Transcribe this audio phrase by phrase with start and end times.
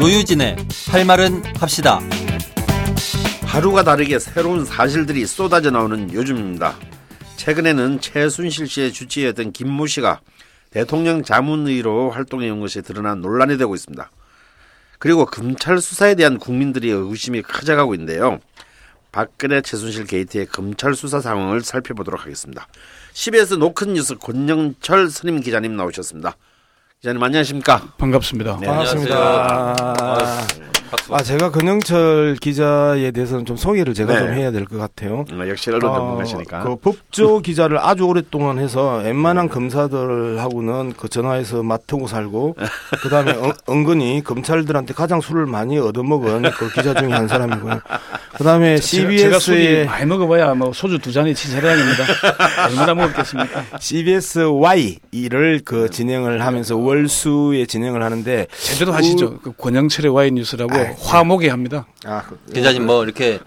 [0.00, 0.56] 노유진의
[0.92, 2.00] 할 말은 합시다.
[3.42, 6.76] 하루가 다르게 새로운 사실들이 쏟아져 나오는 요즘입니다.
[7.36, 10.20] 최근에는 최순실 씨의 주치의였던 김모 씨가
[10.70, 14.08] 대통령 자문의로 활동해온 것이 드러난 논란이 되고 있습니다.
[15.00, 18.38] 그리고 검찰 수사에 대한 국민들의 의심이 커져가고 있는데요.
[19.10, 22.68] 박근혜 최순실 게이트의 검찰 수사 상황을 살펴보도록 하겠습니다.
[23.14, 26.36] CBS 노컷 뉴스 권영철 선임 기자님 나오셨습니다.
[27.00, 27.80] 기자님 안녕하십니까?
[27.96, 28.58] 반갑습니다.
[28.60, 30.46] 네, 반갑습니다.
[30.90, 31.14] 박수.
[31.14, 34.18] 아 제가 근영철 기자에 대해서는 좀 소개를 제가 네.
[34.20, 35.24] 좀 해야 될 것 같아요.
[35.32, 36.62] 어, 역시 언론 전문가시니까.
[36.64, 42.56] 그 법조 기자를 아주 오랫동안 해서 웬만한 검사들하고는 그 전화해서 맡고 살고
[43.02, 47.80] 그다음에 은- 은근히 검찰들한테 가장 술을 많이 얻어먹은 그 기자 중에 한 사람이고요.
[48.36, 52.04] 그다음에 제가 술이 CBS의 많이 먹어봐야 뭐 소주 두 잔이 치사량입니다.
[52.68, 53.64] 얼마나 먹었겠습니까?
[53.80, 54.40] CBS
[55.12, 59.38] Y를 그 진행을 하면서 월수에 진행을 하는데 제대로 하시죠.
[59.40, 61.86] 그 권영철의 와인 뉴스라고 화목에 합니다.
[62.04, 63.38] 아, 그- 기자님 뭐 이렇게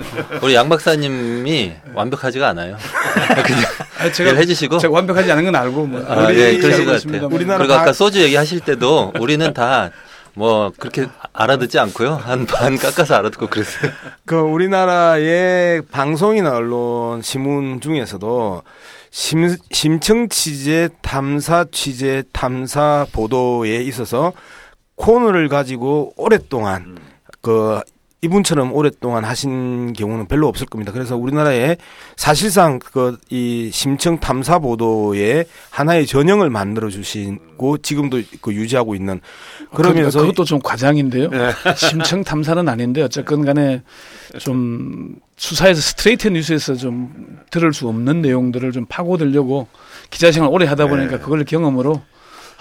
[0.42, 2.78] 우리 양 박사님이 완벽하지가 않아요.
[3.46, 3.62] 그냥
[4.00, 4.78] 아, 이해를 해주시고.
[4.80, 7.04] 제가 완벽하지 않은 건 알고 뭐 아, 우리 예, 그러신 것.
[7.04, 7.28] 같아요.
[7.32, 9.92] 우리나라 그리고 아까 다- 소주 얘기하실 때도 우리는 다
[10.34, 12.14] 뭐 그렇게 알아듣지 않고요.
[12.16, 13.92] 한 반 깎아서 알아듣고 그랬어요.
[14.26, 18.64] 그 우리나라의 방송이나 언론 신문 중에서도
[19.10, 24.32] 심, 심층 취재, 탐사 취재, 탐사 보도에 있어서
[24.96, 26.98] 코너를 가지고 오랫동안
[27.42, 27.80] 그
[28.24, 30.92] 이분처럼 오랫동안 하신 경우는 별로 없을 겁니다.
[30.92, 31.78] 그래서 우리나라에
[32.16, 39.22] 사실상 그 이 심층 탐사 보도에 하나의 전형을 만들어 주시고 지금도 그 유지하고 있는
[39.74, 41.30] 그러면서 그, 그것도 좀 과장인데요.
[41.76, 43.82] 심층 탐사는 아닌데 어쨌건 간에
[44.38, 49.68] 좀 수사에서 스트레이트 뉴스에서 좀 들을 수 없는 내용들을 좀 파고들려고
[50.12, 52.02] 기자 생활 오래 하다 보니까 그걸 경험으로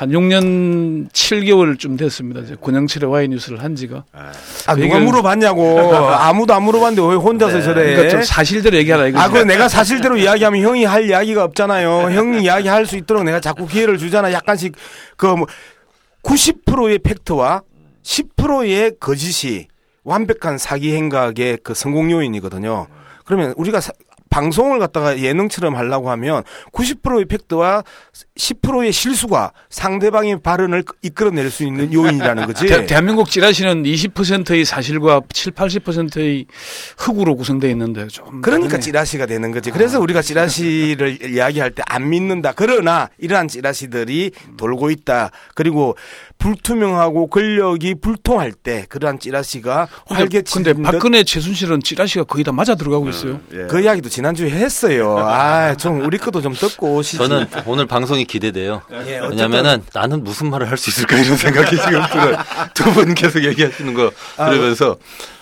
[0.01, 2.41] 한 6년 7개월쯤 됐습니다.
[2.41, 4.03] 이제 권영철의 와이 뉴스를 한 지가.
[4.15, 4.33] 아,
[4.75, 5.79] 누가 얘기를- 물어봤냐고
[6.17, 7.85] 아무도 안 물어봤는데 왜 혼자서 저래?
[7.97, 9.23] 그러니까 좀 사실대로 얘기하라 이거죠.
[9.23, 12.13] 아, 그 내가 사실대로 이야기하면 형이 할 이야기가 없잖아요.
[12.17, 14.33] 형이 이야기할 수 있도록 내가 자꾸 기회를 주잖아.
[14.33, 14.73] 약간씩
[15.19, 15.47] 그 뭐
[16.23, 17.61] 90%의 팩트와
[18.03, 19.67] 10%의 거짓이
[20.05, 22.87] 완벽한 사기 행각의 그 성공 요인이거든요.
[23.27, 23.93] 그러면 우리가 사-
[24.31, 26.43] 방송을 갖다가 예능처럼 하려고 하면
[26.73, 27.83] 90%의 팩트와
[28.39, 32.67] 10%의 실수가 상대방의 발언을 이끌어낼 수 있는 요인이라는 거지.
[32.67, 36.47] 대, 대한민국 찌라시는 20%의 사실과 7, 80%의
[36.97, 38.81] 허구로 구성되어 있는데 좀 그러니까 다르네.
[38.81, 39.71] 찌라시가 되는 거지.
[39.71, 42.53] 그래서 우리가 찌라시를 이야기할 때 안 믿는다.
[42.55, 45.31] 그러나 이러한 찌라시들이 돌고 있다.
[45.57, 45.97] 그리고
[46.41, 52.75] 불투명하고 권력이 불통할 때 그러한 찌라시가 근데, 활개치는 근데 박근혜 최순실은 찌라시가 거의 다 맞아
[52.75, 53.39] 들어가고 있어요.
[53.53, 53.67] 예.
[53.69, 55.19] 그 이야기도 지난주에 했어요.
[55.19, 57.19] 아, 좀 우리 것도 좀 듣고 오시지.
[57.19, 58.83] 저는 오늘 방송이 기대돼요.
[59.07, 62.37] 예, 왜냐면은 나는 무슨 말을 할 수 있을까 이런 생각이 지금 들어요.
[62.75, 64.97] 두 분 계속 얘기하시는 거 들으면서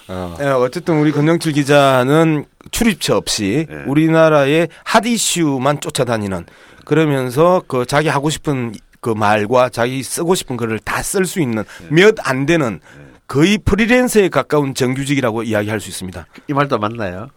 [0.08, 3.74] 어, 예, 어쨌든 우리 권영철 기자는 출입처 없이 예.
[3.86, 6.44] 우리나라의 핫 이슈만 쫓아다니는
[6.84, 11.64] 그러면서 그 자기 하고 싶은 그 말과 자기 쓰고 싶은 글을 다 쓸 수 있는
[11.90, 12.80] 몇 안 되는
[13.26, 16.26] 거의 프리랜서에 가까운 정규직이라고 이야기할 수 있습니다.
[16.48, 17.28] 이 말도 맞나요?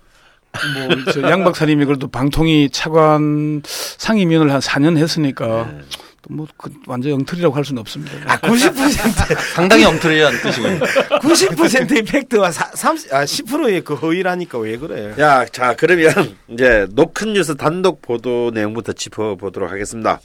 [1.14, 5.80] 뭐 양 박사님이 그래도 방통위 차관 상임위원을 한 4년 했으니까 네.
[6.28, 8.12] 또뭐 그 완전 엉터리라고 할 수는 없습니다.
[8.26, 10.80] 아, 90% 상당히 엉터리한 뜻이군요.
[11.22, 15.14] 90%의 팩트와 사, 30, 아, 10%의 그 허위라니까 왜 그래?
[15.20, 20.20] 야, 자 그러면 이제 노큰 뉴스 단독 보도 내용부터 짚어보도록 하겠습니다.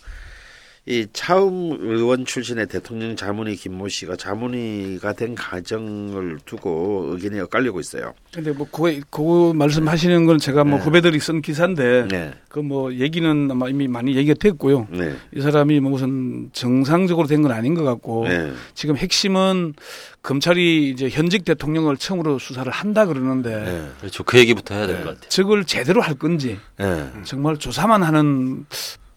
[0.88, 8.14] 이 차움 의원 출신의 대통령 자문의 김모 씨가 자문의가 된 가정을 두고 의견이 엇갈리고 있어요.
[8.32, 10.84] 근데 뭐 그, 그 말씀하시는 건 제가 뭐 네.
[10.84, 14.86] 후배들이 쓴 기사인데 네, 그뭐 얘기는 아마 이미 많이 얘기가 됐고요.
[14.90, 18.52] 네, 이 사람이 뭐 무슨 정상적으로 된 건 아닌 것 같고 네.
[18.74, 19.74] 지금 핵심은
[20.22, 23.88] 검찰이 이제 현직 대통령을 처음으로 수사를 한다 그러는데 네.
[24.00, 24.22] 그렇죠.
[24.24, 25.28] 그 얘기부터 해야 될 것 같아요.
[25.28, 27.10] 저걸 제대로 할 건지 네.
[27.24, 28.66] 정말 조사만 하는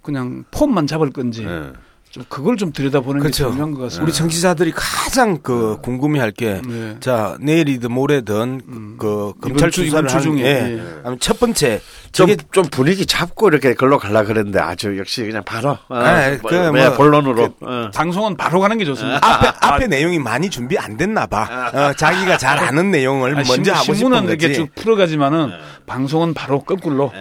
[0.01, 1.71] 그냥 폼만 잡을 건지 네.
[2.11, 3.45] 좀 그걸 좀 들여다보는 그렇죠.
[3.45, 4.03] 게 중요한 것 같습니다.
[4.03, 6.95] 우리 청취자들이 가장 그 궁금해할 게 네.
[6.99, 8.95] 자 내일이든 모레든 음.
[8.97, 10.81] 그 검찰 이번 주, 수사를 이번 주 하는 중에 게
[11.11, 11.17] 예.
[11.19, 11.79] 첫 번째
[12.11, 16.39] 좀, 저게 좀 분위기 잡고 이렇게 걸로 가려 그랬는데 아주 역시 그냥 바로 어, 네,
[16.41, 17.91] 뭐, 그 뭐, 뭐, 본론으로 어.
[17.93, 19.19] 방송은 바로 가는 게 좋습니다.
[19.21, 21.69] 앞에 앞에 내용이 많이 준비 안 됐나 봐.
[21.71, 24.55] 어, 자기가 잘 아는 내용을 먼저 신문- 하고 싶은 신문은 이렇게 거지.
[24.55, 25.51] 쭉 풀어가지만은
[25.85, 27.11] 방송은 바로 거꾸로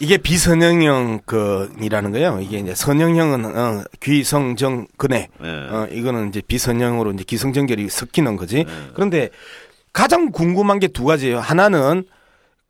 [0.00, 2.40] 이게 비선형형 그이라는 거예요.
[2.42, 5.28] 이게 이제 선형형은 어, 귀성정 근해.
[5.40, 5.48] 네.
[5.48, 8.64] 어, 이거는 이제 비선형으로 이제 기성정결이 섞이는 거지.
[8.94, 9.30] 그런데
[9.92, 11.38] 가장 궁금한 게 두 가지예요.
[11.40, 12.04] 하나는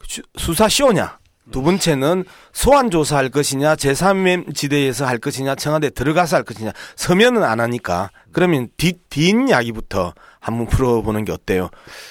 [0.07, 1.19] 수- 수사 쇼냐.
[1.53, 7.61] 두 번째는 소환 조사할 것이냐, 제3의 지대에서 할 것이냐, 청와대 들어가서 할 것이냐, 서면은 안
[7.61, 8.11] 하니까.
[8.33, 11.71] 그러면 뒷, 뒷 이야기부터 한번 풀어보는 게 어때요?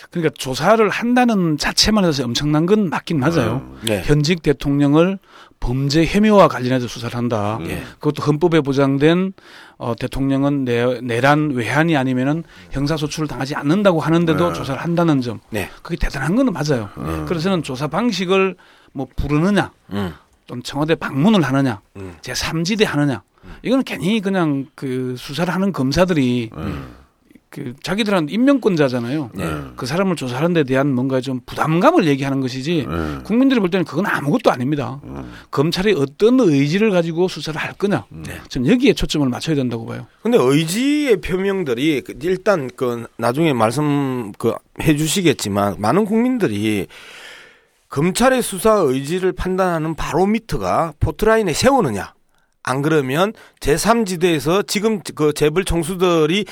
[0.10, 3.76] 그러니까 조사를 한다는 자체만 해서 엄청난 건 맞긴 맞아요.
[3.84, 4.02] 네.
[4.04, 5.20] 현직 대통령을
[5.60, 7.60] 범죄 혐의와 관련해서 수사를 한다.
[7.62, 7.84] 예.
[8.00, 9.34] 그것도 헌법에 보장된
[9.78, 15.40] 어, 대통령은 내, 내란 외환이 아니면은 형사 소출을 당하지 않는다고 하는데도 조사를 한다는 점.
[15.50, 15.70] 네.
[15.82, 16.90] 그게 대단한 건 맞아요.
[17.28, 18.56] 그래서는 조사 방식을
[18.96, 20.14] 뭐 부르느냐, 음.
[20.48, 22.16] 또는 청와대 방문을 하느냐, 음.
[22.22, 23.22] 제 3지대 하느냐.
[23.62, 26.50] 이거는 괜히 그냥 그 수사를 하는 검사들이
[27.50, 29.30] 그 자기들은 인명권자잖아요.
[29.34, 29.46] 네.
[29.76, 33.18] 그 사람을 조사하는 데 대한 뭔가 좀 부담감을 얘기하는 것이지 네.
[33.24, 35.00] 국민들이 볼 때는 그건 아무것도 아닙니다.
[35.52, 38.06] 검찰이 어떤 의지를 가지고 수사를 할 거냐.
[38.50, 40.08] 저는 여기에 초점을 맞춰야 된다고 봐요.
[40.22, 46.88] 근데 의지의 표명들이 그 일단 그 나중에 말씀 그 해주시겠지만 많은 국민들이
[47.90, 52.14] 검찰의 수사 의지를 판단하는 바로미터가 포트라인에 세우느냐?
[52.64, 56.46] 안 그러면 제3지대에서 지금 그 재벌 총수들이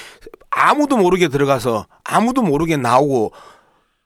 [0.52, 3.34] 아무도 모르게 들어가서 아무도 모르게 나오고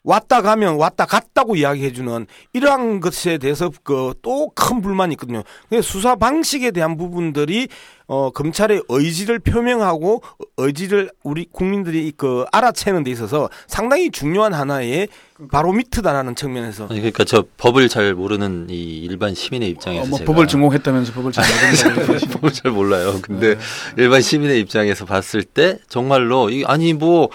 [0.08, 5.44] 왔다 가면 왔다 갔다고 이야기해주는 이러한 것에 대해서 그 또 큰 불만이 있거든요.
[5.84, 7.68] 수사 방식에 대한 부분들이
[8.08, 10.24] 어 검찰의 의지를 표명하고
[10.56, 15.10] 의지를 우리 국민들이 그 알아채는 데 있어서 상당히 중요한 하나의
[15.52, 20.32] 바로미터다라는 측면에서 아니, 그러니까 저 법을 잘 모르는 이 일반 시민의 입장에서 어, 뭐 제가
[20.32, 21.46] 법을 전공했다면서 법을 잘
[21.94, 23.20] 모른다고 법을 잘 몰라요.
[23.22, 23.58] 근데
[23.98, 27.30] 일반 시민의 입장에서 봤을 때 정말로 이 아니 뭐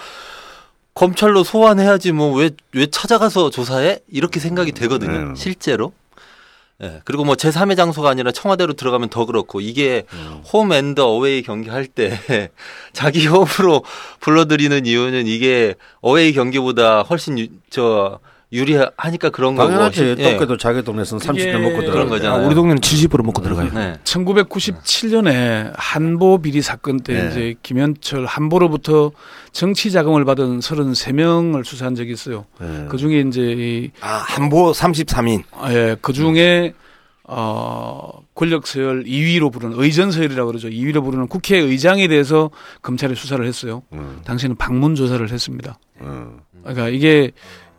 [0.93, 5.17] 검찰로 소환해야지 뭐왜왜 찾아가서 조사해 이렇게 생각이 되거든요.
[5.17, 5.35] 음.
[5.35, 5.93] 실제로.
[6.81, 7.01] 예.
[7.05, 10.03] 그리고 뭐 제3의 장소가 아니라 청와대로 들어가면 더 그렇고 이게
[10.51, 12.19] 홈 앤드 어웨이 경기할 때
[12.93, 13.83] 자기 홈으로
[14.19, 18.19] 불러들이는 이유는 이게 어웨이 경기보다 훨씬 유, 저
[18.53, 19.67] 유리하니까 그런 거고.
[19.69, 20.15] 당연하지.
[20.19, 20.23] 예.
[20.33, 22.41] 똥개도 자기 동네에서는 30년 이게 먹고 그런 들어가는 거잖아요.
[22.41, 23.71] 아, 우리 동네는 70% 먹고 들어가요.
[23.73, 23.97] 네.
[24.03, 27.29] 1997년에 한보 비리 사건 때 네.
[27.29, 29.11] 이제 김현철 한보로부터
[29.51, 32.45] 정치 자금을 받은 33명을 수사한 적이 있어요.
[32.59, 32.85] 네.
[32.89, 35.43] 그 중에 이제 이 아, 한보 33인.
[35.69, 36.73] 예, 그 중에
[37.25, 40.67] 어 권력 서열 2위로 부르는 의전 서열이라고 그러죠.
[40.69, 42.49] 2위로 부르는 국회의장에 대해서
[42.81, 43.81] 검찰이 수사를 했어요.
[43.93, 45.77] 음, 당시에는 방문 조사를 했습니다.
[46.01, 47.31] 음, 그러니까 이게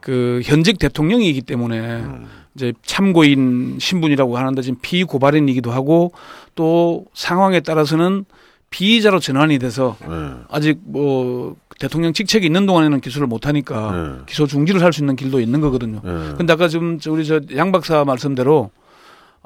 [0.04, 2.26] 그 현직 대통령이기 때문에 음.
[2.54, 6.12] 이제 참고인 신분이라고 하는데 지금 피고발인이기도 하고
[6.54, 8.26] 또 상황에 따라서는
[8.68, 10.06] 피의자로 전환이 돼서 네.
[10.50, 14.22] 아직 뭐 대통령 직책이 있는 동안에는 기소를 못 하니까 네.
[14.26, 16.02] 기소 중지를 할 수 있는 길도 있는 거거든요.
[16.04, 16.34] 네.
[16.36, 18.70] 근데 아까 지금 저 우리 저 양 박사 말씀대로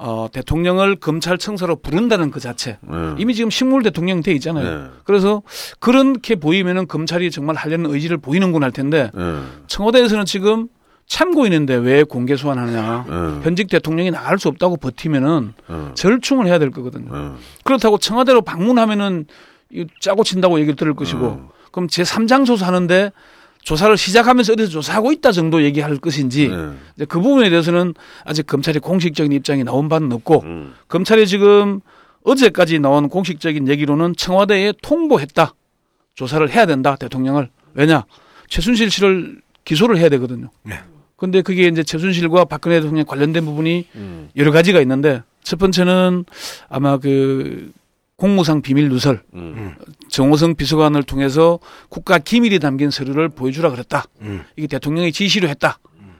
[0.00, 3.15] 어 대통령을 검찰청사로 부른다는 그 자체 네.
[3.19, 4.79] 이미 지금 식물 대통령 돼 있잖아요.
[4.79, 4.87] 네.
[5.03, 5.43] 그래서
[5.81, 9.43] 그렇게 보이면은 검찰이 정말 하려는 의지를 보이는군 할 텐데 네.
[9.67, 10.69] 청와대에서는 지금
[11.06, 13.06] 참고인인데 왜 공개 소환하느냐.
[13.09, 13.41] 네.
[13.43, 15.77] 현직 대통령이 나갈 수 없다고 버티면은 네.
[15.95, 17.11] 절충을 해야 될 거거든요.
[17.12, 17.35] 네.
[17.65, 19.27] 그렇다고 청와대로 방문하면은
[19.73, 21.49] 이 짜고 친다고 얘기를 들을 것이고 음.
[21.73, 23.11] 그럼 제 3장 조사하는데
[23.69, 26.56] 조사를 시작하면서 어디서 조사하고 있다 정도 얘기할 것인지 네.
[26.97, 27.93] 이제 그 부분에 대해서는
[28.25, 30.75] 아직 검찰이 공식적인 입장이 나온 바는 없고 음.
[30.88, 31.81] 검찰이 지금
[32.25, 35.55] 어제까지 나온 공식적인 얘기로는 청와대에 통보했다.
[36.15, 36.97] 조사를 해야 된다.
[36.97, 37.50] 대통령을.
[37.75, 38.06] 왜냐?
[38.49, 40.49] 최순실 씨를 기소를 해야 되거든요.
[40.62, 40.81] 네.
[41.17, 44.31] 근데 그게 이제 최순실과 박근혜 대통령 관련된 부분이 음.
[44.37, 46.25] 여러 가지가 있는데 첫 번째는
[46.70, 47.70] 아마 그
[48.19, 49.75] 공무상 비밀 누설 음.
[50.11, 54.05] 정호성 비서관을 통해서 국가 기밀이 담긴 서류를 보여주라 그랬다.
[54.20, 54.44] 음.
[54.56, 55.79] 이게 대통령이 지시로 했다.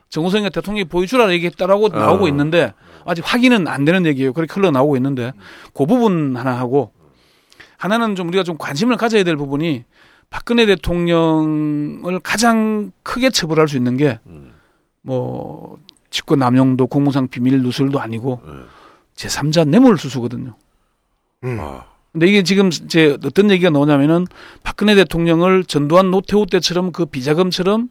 [0.09, 2.29] 정호성이 대통령이 보여주라 얘기했다라고 나오고 어.
[2.29, 2.73] 있는데
[3.05, 4.33] 아직 확인은 안 되는 얘기예요.
[4.33, 5.33] 그렇게 흘러 나오고 있는데
[5.75, 6.93] 그 부분 하나 하고
[7.77, 9.85] 하나는 좀 우리가 좀 관심을 가져야 될 부분이
[10.31, 14.19] 박근혜 대통령을 가장 크게 처벌할 수 있는 게
[15.09, 15.79] 뭐
[16.11, 18.53] 직권 남용도 공무상 비밀 누설도 아니고 네.
[19.17, 20.55] 제3자 뇌물 수수거든요.
[21.45, 21.59] 음.
[21.61, 21.87] 아.
[22.13, 24.27] 근데 이게 지금 이제 어떤 얘기가 나오냐면은
[24.63, 27.89] 박근혜 대통령을 전두환 노태우 때처럼 그 비자금처럼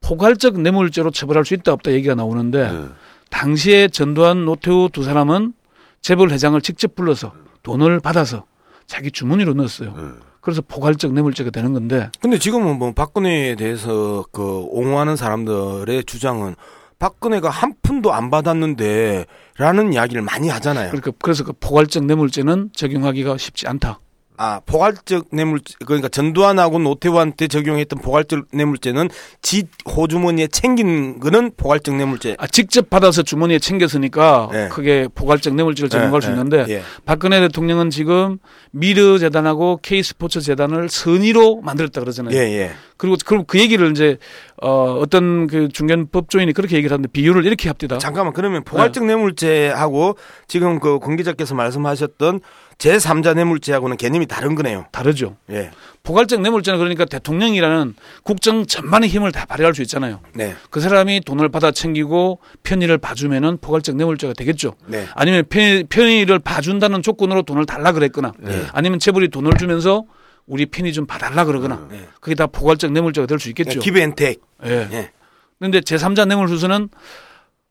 [0.00, 2.84] 포괄적 뇌물죄로 처벌할 수 있다 없다 얘기가 나오는데 네.
[3.30, 5.52] 당시에 전두환 노태우 두 사람은
[6.00, 8.44] 재벌 회장을 직접 불러서 돈을 받아서
[8.86, 9.94] 자기 주머니로 넣었어요.
[9.96, 10.02] 네.
[10.40, 16.54] 그래서 포괄적 뇌물죄가 되는 건데 근데 지금은 뭐 박근혜에 대해서 그 옹호하는 사람들의 주장은
[16.98, 19.26] 박근혜가 한 푼도 안 받았는데
[19.60, 20.88] 라는 이야기를 많이 하잖아요.
[20.88, 24.00] 그러니까 그래서 그 포괄적 뇌물죄는 적용하기가 쉽지 않다.
[24.42, 29.10] 아 포괄적 뇌물죄 그러니까 전두환하고 노태우한 테 적용했던 포괄적 뇌물죄는
[29.42, 32.36] 지 호주머니에 챙긴 거는 포괄적 뇌물죄.
[32.38, 34.68] 아, 직접 받아서 주머니에 챙겼으니까 네.
[34.70, 36.82] 그게 포괄적 뇌물죄를 적용할 예, 수 예, 있는데 예.
[37.04, 38.38] 박근혜 대통령은 지금
[38.70, 42.34] 미르 재단하고 K 스포츠 재단을 선의로 만들었다 그러잖아요.
[42.34, 42.70] 예, 예.
[42.96, 44.16] 그리고 그럼 그 얘기를 이제
[44.62, 47.98] 어 어떤 그 중견 법조인이 그렇게 얘기를 하는데 비율을 이렇게 합디다.
[47.98, 48.36] 잠깐만 네.
[48.36, 50.16] 그러면 포괄적 뇌물죄하고
[50.48, 52.40] 지금 그 공기자께서 말씀하셨던
[52.80, 54.86] 제3자 뇌물죄하고는 개념이 다른 거네요.
[54.90, 55.36] 다르죠.
[55.50, 55.70] 예.
[56.02, 57.94] 포괄적 뇌물죄는 그러니까 대통령이라는
[58.24, 60.20] 국정 전반의 힘을 다 발휘할 수 있잖아요.
[60.34, 60.54] 네.
[60.70, 64.74] 그 사람이 돈을 받아 챙기고 편의를 봐주면은 포괄적 뇌물죄가 되겠죠.
[64.86, 65.06] 네.
[65.14, 68.64] 아니면 편, 편의를 봐준다는 조건으로 돈을 달라 그랬거나 네.
[68.72, 70.04] 아니면 재벌이 돈을 주면서
[70.46, 72.08] 우리 편의 좀 봐달라 그러거나 네.
[72.20, 73.78] 그게 다 포괄적 뇌물죄가 될 수 있겠죠.
[73.80, 74.40] 기브앤텍.
[74.64, 74.88] 예.
[74.90, 75.10] 예.
[75.58, 76.88] 그런데 제3자 뇌물수수는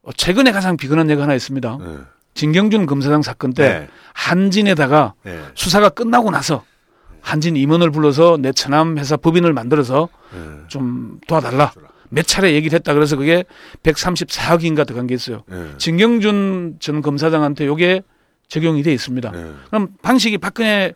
[0.04, 1.78] 어, 최근에 가장 비근한 예가 하나 있습니다.
[2.34, 2.40] 네.
[2.40, 3.88] 진경준 검사장 사건 때 네.
[4.14, 5.40] 한진에다가 네.
[5.56, 6.64] 수사가 끝나고 나서
[7.22, 10.40] 한진 임원을 불러서 내 처남 회사 법인을 만들어서 네.
[10.68, 11.74] 좀 도와달라.
[12.12, 12.94] 몇 차례 얘기를 했다.
[12.94, 13.44] 그래서 그게
[13.84, 15.44] 134억인가 들어간 게 있어요.
[15.48, 15.72] 네.
[15.78, 18.02] 진경준 전 검사장한테 요게
[18.48, 19.32] 적용이 돼 있습니다.
[19.32, 19.52] 네.
[19.68, 20.94] 그럼 방식이 박근혜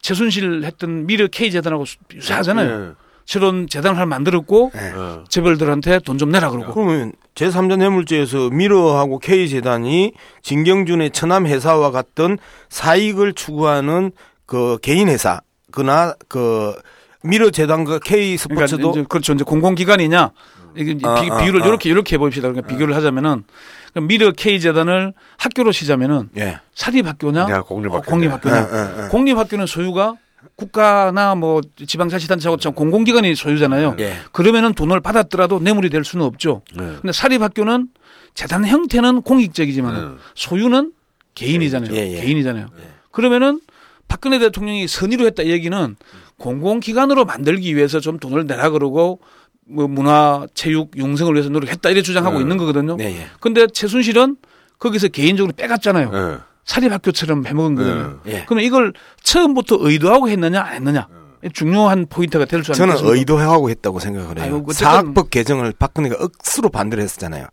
[0.00, 2.94] 최순실 했던 미르 K 재단하고 수- 유사하잖아요.
[3.26, 3.32] 네.
[3.32, 4.92] 새로운 재단을 하나 만들었고 네.
[4.94, 5.24] 어.
[5.28, 6.72] 재벌들한테 돈 좀 내라 그러고.
[6.72, 12.38] 그러면 제3자 뇌물죄에서 미르하고 K재단이 진경준의 처남 회사와 같은
[12.70, 14.12] 사익을 추구하는
[14.46, 15.40] 그 개인 회사
[15.72, 16.74] 그나 그
[17.22, 19.32] 미르 재단과 K 그러니까 스포츠도 이제 그렇죠.
[19.34, 20.30] 이제 공공기관이냐
[20.76, 21.66] 이게 아, 비, 아, 비율을 아.
[21.66, 22.48] 이렇게 이렇게 해봅시다.
[22.48, 23.44] 그러니까 비교를 하자면은
[23.92, 26.60] 그럼 미르 K 재단을 학교로 치자면은 예.
[26.74, 27.98] 사립 학교냐 내가 공립학교.
[27.98, 28.56] 어, 공립 학교냐.
[28.56, 28.60] 예,
[29.00, 29.08] 예, 예.
[29.08, 30.14] 공립 학교는 소유가
[30.56, 33.96] 국가나 뭐 지방자치단체하고 참 공공기관이 소유잖아요.
[34.00, 34.14] 예.
[34.32, 36.62] 그러면은 돈을 받았더라도 뇌물이 될 수는 없죠.
[36.74, 36.96] 네.
[37.00, 37.88] 근데 사립학교는
[38.34, 40.22] 재단 형태는 공익적이지만 네.
[40.34, 40.92] 소유는
[41.34, 41.94] 개인이잖아요.
[41.94, 42.20] 예, 예.
[42.22, 42.68] 개인이잖아요.
[43.10, 43.60] 그러면은
[44.08, 45.96] 박근혜 대통령이 선의로 했다 이 얘기는
[46.38, 49.20] 공공기관으로 만들기 위해서 좀 돈을 내라 그러고
[49.68, 52.42] 뭐 문화, 체육, 융성을 위해서 노력했다 이래 주장하고 네.
[52.42, 52.96] 있는 거거든요.
[52.96, 53.66] 네, 예.
[53.72, 54.36] 최순실은
[54.78, 56.40] 거기서 개인적으로 빼갔잖아요.
[56.66, 56.72] 네.
[56.74, 58.20] 사립학교처럼 해먹은 거거든요.
[58.26, 58.44] 예.
[58.46, 58.92] 그러면 이걸
[59.22, 61.08] 처음부터 의도하고 했느냐 안 했느냐
[61.52, 63.16] 중요한 포인트가 될수 저는 있습니다.
[63.18, 64.44] 의도하고 했다고 생각을 해요.
[64.44, 67.46] 아이고, 어쨌든- 사학법 개정을 박근혜가 억수로 반대를 했었잖아요.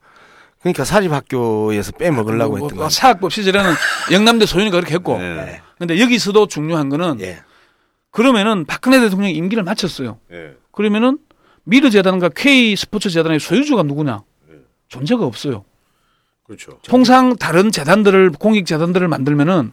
[0.62, 2.90] 그러니까 사립학교에서 빼먹으려고 뭐, 했던 뭐 거예요.
[2.90, 3.72] 사학법 시절에는
[4.12, 5.62] 영남대 소윤이가 그렇게 했고 네.
[5.78, 7.40] 근데 여기서도 중요한 거는 예.
[8.12, 10.20] 그러면은 박근혜 대통령이 임기를 마쳤어요.
[10.30, 10.54] 네.
[10.72, 11.18] 그러면은
[11.66, 14.22] 미르 재단과 K 스포츠 재단의 소유주가 누구냐?
[14.88, 15.66] 존재가 없어요.
[16.46, 16.78] 그렇죠.
[16.84, 19.72] 통상 다른 재단들을 공익 재단들을 만들면은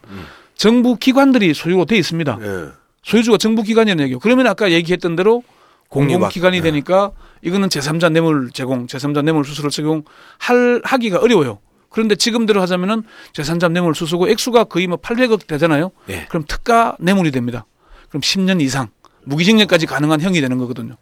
[0.55, 2.37] 정부 기관들이 소유가 돼 있습니다.
[2.37, 2.67] 네.
[3.03, 4.19] 소유주가 정부 기관이라는 얘기예요.
[4.19, 5.43] 그러면 아까 얘기했던 대로
[5.89, 6.63] 공공 공립학- 기관이 네.
[6.63, 7.11] 되니까
[7.41, 10.03] 이거는 제3자 뇌물 제공, 제3자 뇌물 수수를 적용
[10.37, 11.59] 할 하기가 어려워요.
[11.89, 15.91] 그런데 지금대로 하자면은 제3자 뇌물 수수고 액수가 거의 뭐 800억 되잖아요.
[16.09, 16.25] 예.
[16.29, 17.65] 그럼 특가 뇌물이 됩니다.
[18.07, 18.87] 그럼 10년 이상
[19.25, 20.95] 무기징역까지 가능한 형이 되는 거거든요.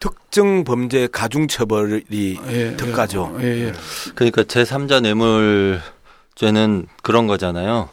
[0.00, 3.36] 특정 범죄 가중 처벌이 예, 특가죠.
[3.40, 3.72] 예, 예.
[4.14, 7.88] 그러니까 제3자 뇌물죄는 그런 거잖아요.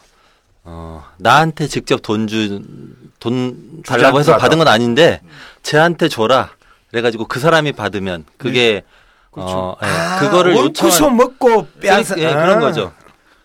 [0.64, 2.62] 어, 나한테 직접 돈 주,
[3.20, 5.20] 돈 달라고 해서 받은 건 아닌데,
[5.62, 6.50] 쟤한테 줘라.
[6.90, 8.82] 그래가지고 그 사람이 받으면, 그게,
[9.32, 12.14] 어, 예, 아, 그거를 요청한, 먹고 빼앗아.
[12.18, 12.92] 예, 그런 거죠.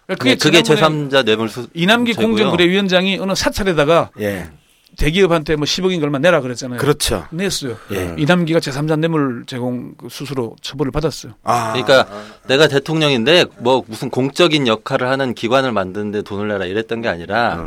[0.07, 2.13] 그게, 네, 그게 지난번에 제3자 뇌물 수, 이남기.
[2.13, 4.49] 공정거래위원장이 어느 사찰에다가 예.
[4.97, 6.79] 대기업한테 뭐 10억인가 얼마 내라 그랬잖아요.
[6.79, 7.25] 그렇죠.
[7.31, 7.77] 냈어요.
[7.91, 8.15] 예.
[8.17, 11.33] 이남기가 제3자 뇌물 제공 그 수수로 처벌을 받았어요.
[11.43, 11.73] 아.
[11.73, 12.07] 그러니까
[12.47, 17.65] 내가 대통령인데 뭐 무슨 공적인 역할을 하는 기관을 만드는데 돈을 내라 이랬던 게 아니라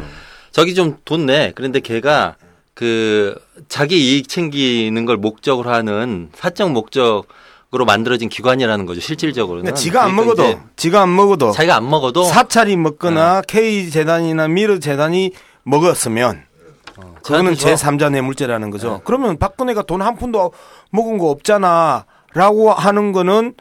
[0.51, 1.53] 저기 좀 돈 내.
[1.55, 2.37] 그런데 걔가
[2.75, 3.35] 그
[3.69, 7.27] 자기 이익 챙기는 걸 목적으로 하는 사적 목적
[7.75, 9.01] 으로 만들어진 기관이라는 거죠.
[9.01, 9.65] 실질적으로는.
[9.65, 14.47] 그러니까 지가 안 그러니까 먹어도 지가 안 먹어도 자기가 안 먹어도 사찰이 먹거나 K 재단이나
[14.47, 15.33] 미르 재단이
[15.65, 16.45] 먹었으면
[17.25, 17.91] 그거는 저한테 줘.
[17.91, 19.01] 제3자 뇌물죄라는 거죠.
[19.05, 20.53] 그러면 박근혜가 돈 한 푼도
[20.91, 22.05] 먹은 거 없잖아
[22.35, 23.55] 라고 하는 거는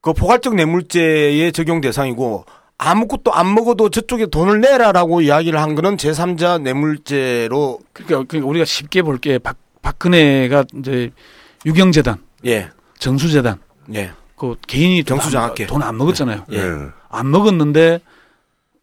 [0.00, 2.44] 그 포괄적 뇌물죄의 적용 대상이고
[2.76, 9.02] 아무것도 안 먹어도 저쪽에 돈을 내라라고 이야기를 한 거는 제3자 뇌물죄로 그러니까, 그러니까 우리가 쉽게
[9.02, 11.10] 볼게 박, 박근혜가 이제
[11.64, 12.68] 유경재단, 예.
[12.98, 13.58] 정수재단,
[13.94, 14.12] 예.
[14.36, 15.66] 그 개인이 정수장학회.
[15.66, 16.44] 돈 안 먹었잖아요.
[16.50, 16.58] 예.
[16.62, 16.86] 네.
[17.08, 18.00] 안 먹었는데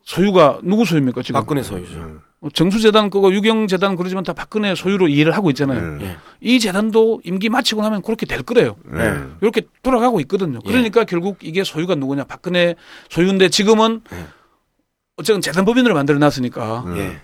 [0.03, 1.39] 소유가 누구 소유입니까 지금?
[1.39, 2.21] 박근혜 소유죠.
[2.41, 5.97] 어, 정수재단 그거 유경재단 그러지만 다 박근혜 소유로 이해를 하고 있잖아요.
[5.97, 6.05] 네.
[6.05, 6.17] 예.
[6.41, 8.75] 이 재단도 임기 마치고 나면 그렇게 될 거래요.
[8.83, 9.15] 네.
[9.41, 10.59] 이렇게 돌아가고 있거든요.
[10.65, 10.67] 예.
[10.67, 12.23] 그러니까 결국 이게 소유가 누구냐?
[12.23, 12.75] 박근혜
[13.09, 14.25] 소유인데 지금은 예.
[15.17, 17.21] 어쨌든 재단법인으로 만들어 놨으니까 예.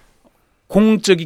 [0.68, 1.18] 공적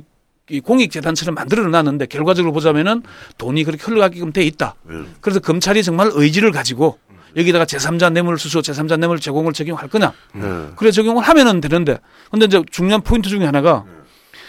[0.50, 3.04] 이 공익재단처럼 만들어 놨는데 결과적으로 보자면은
[3.38, 4.76] 돈이 그렇게 흘러가게끔 돼 있다.
[4.88, 5.16] 음.
[5.22, 6.98] 그래서 검찰이 정말 의지를 가지고
[7.36, 10.14] 여기다가 제3자 뇌물 수수, 제3자 뇌물 제공을 적용할 거냐?
[10.34, 10.68] 네.
[10.76, 13.86] 그래 적용을 하면은 되는데 근데 이제 중요한 포인트 중에 하나가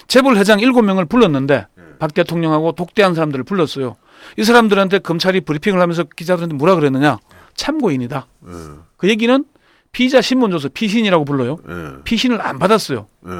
[0.08, 1.66] 재벌 회장 7명을 불렀는데
[1.98, 3.96] 박 대통령하고 독대한 사람들을 불렀어요.
[4.36, 7.18] 이 사람들한테 검찰이 브리핑을 하면서 기자들한테 뭐라 그랬느냐?
[7.54, 8.26] 참고인이다.
[8.46, 8.52] 예.
[8.96, 9.44] 그 얘기는
[9.92, 11.58] 피의자 신문 줘서 피신이라고 불러요.
[11.68, 12.02] 예.
[12.04, 13.06] 피신을 안 받았어요.
[13.26, 13.30] 예.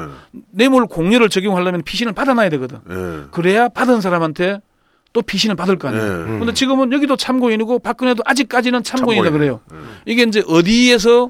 [0.51, 2.79] 뇌물 공여를 적용하려면 피신을 받아놔야 되거든.
[2.89, 3.27] 예.
[3.31, 4.61] 그래야 받은 사람한테
[5.13, 6.03] 또 피신을 받을 거 아니에요.
[6.03, 6.39] 예.
[6.39, 9.39] 근데 지금은 여기도 참고인이고 박근혜도 아직까지는 참고인이다 참고인.
[9.39, 9.61] 그래요.
[10.05, 11.29] 이게 이제 어디에서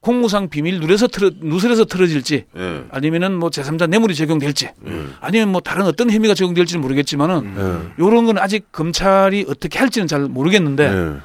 [0.00, 2.84] 공무상 비밀 누려서 틀어, 누설해서 틀어질지 예.
[2.90, 5.16] 아니면은 뭐 제3자 뇌물이 적용될지 음.
[5.20, 8.02] 아니면 뭐 다른 어떤 혐의가 적용될지는 모르겠지만은 예.
[8.04, 11.16] 요런 건 아직 검찰이 어떻게 할지는 잘 모르겠는데 예.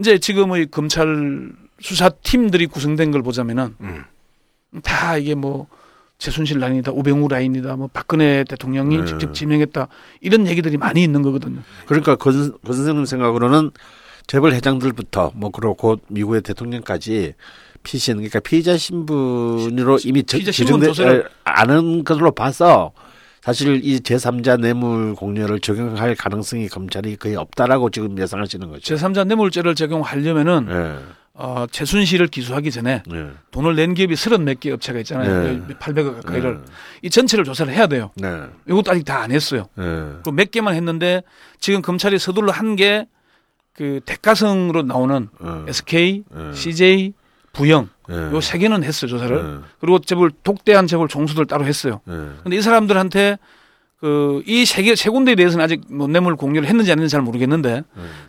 [0.00, 1.50] 이제 지금의 검찰
[1.80, 4.04] 수사팀들이 구성된 걸 보자면은 음.
[4.82, 5.66] 다 이게 뭐
[6.22, 9.04] 최순실 라인이다, 오병우 라인이다, 뭐 박근혜 대통령이 네.
[9.06, 9.88] 직접 지명했다
[10.20, 11.60] 이런 얘기들이 많이 있는 거거든요.
[11.86, 13.72] 그러니까 권, 권 선생님 생각으로는
[14.28, 17.34] 재벌 회장들부터 뭐 그렇고 미국의 대통령까지
[17.82, 22.92] 피신 그러니까 피의자 신분으로 이미 저- 피의자 신분 조사를- 아는 것으로 봐서
[23.42, 28.94] 사실 이 제3자 뇌물 공여를 적용할 가능성이 검찰이 거의 없다라고 지금 예상하시는 거죠.
[28.94, 30.98] 제3자 뇌물죄를 적용하려면은 예.
[31.34, 33.30] 어, 최순실을 기소하기 전에 예.
[33.52, 35.44] 돈을 낸 기업이 30몇 개 업체가 있잖아요.
[35.66, 35.74] 네.
[35.76, 36.60] 800억 가까이를
[37.00, 38.10] 이 전체를 조사를 해야 돼요.
[38.16, 38.28] 네.
[38.68, 39.68] 이것도 아직 다 안 했어요.
[39.78, 39.82] 예.
[39.82, 41.22] 그리고 몇 개만 했는데
[41.58, 43.06] 지금 검찰이 서둘러 한 게
[43.74, 45.64] 그 대가성으로 나오는 어.
[45.66, 46.52] SK, 예.
[46.54, 47.14] CJ,
[47.54, 48.14] 부영 예.
[48.14, 49.36] 요세 개는 했어요 조사를.
[49.62, 49.66] 예.
[49.80, 52.02] 그리고 재벌 독대한 재벌 종수들 따로 했어요.
[52.06, 52.12] 예.
[52.42, 53.38] 근데 이 사람들한테
[54.00, 57.82] 그이세개세 군데에 대해서는 아직 뭐 뇌물 공유를 했는지 안 했는지 잘 모르겠는데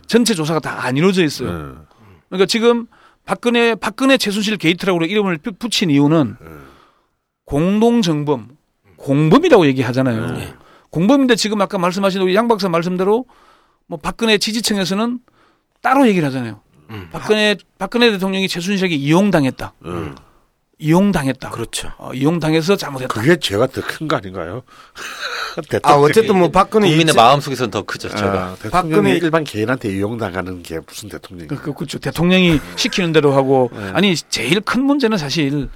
[0.06, 1.84] 전체 조사가 다 안 이루어져 있어요.
[2.34, 2.36] 예.
[2.36, 2.86] 그러니까 지금
[3.24, 6.36] 박근혜 박근혜 최순실 게이트라고 이름을 부- 붙인 이유는
[7.44, 8.48] 공동 정범
[8.96, 10.26] 공범이라고 얘기하잖아요.
[10.32, 10.54] 네.
[10.90, 13.26] 공범인데 지금 아까 말씀하신 우리 양 박사 말씀대로
[13.86, 15.18] 뭐 박근혜 지지층에서는
[15.82, 16.60] 따로 얘기를 하잖아요.
[16.90, 17.08] 음.
[17.12, 19.72] 박근혜 박근혜 대통령이 최순실에게 이용당했다.
[20.84, 20.88] 음.
[20.88, 21.50] 이용당했다.
[21.50, 21.92] 그렇죠.
[21.98, 23.12] 어, 이용당해서 잘못했다.
[23.14, 24.62] 그게 죄가 더 큰 거 아닌가요?
[25.84, 28.08] 아 어쨌든 뭐 박근혜 국민의 일제- 마음 속에서는 더 크죠.
[28.08, 28.32] 제가.
[28.44, 31.48] 아, 대통령이 박근혜- 일반 개인한테 이용당하는 게 무슨 대통령이?
[31.48, 31.98] 그, 그, 그렇죠.
[31.98, 33.90] 대통령이 시키는 대로 하고 네.
[33.94, 35.68] 아니 제일 큰 문제는 사실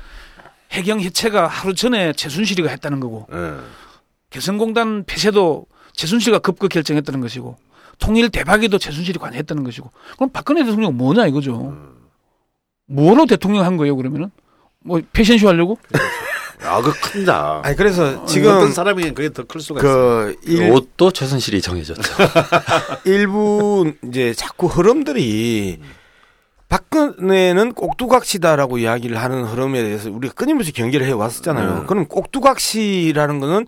[0.73, 3.55] 해경 해체가 하루 전에 최순실이가 했다는 거고 예.
[4.31, 7.57] 개성공단 폐쇄도 최순실과 급급 결정했다는 것이고
[7.99, 11.75] 통일 대박에도 최순실이 관여했다는 것이고 그럼 박근혜 대통령 뭐냐 이거죠.
[12.87, 14.31] 뭐로 대통령 한 거예요 그러면은
[14.85, 15.79] 뭐 패션쇼 하려고?
[16.63, 17.61] 아, 그 큰다.
[17.65, 19.89] 아니 그래서 어떤 지금 사람이 그게 더 클 수가 있어.
[19.89, 22.03] 그 일, 옷도 최순실이 정해졌죠.
[23.05, 25.81] 일부 이제 자꾸 흐름들이
[26.69, 31.79] 박근혜는 꼭두각시다라고 이야기를 하는 흐름에 대해서 우리가 끊임없이 경계를 해 왔었잖아요.
[31.81, 31.85] 네.
[31.87, 33.67] 그럼 꼭두각시라는 거는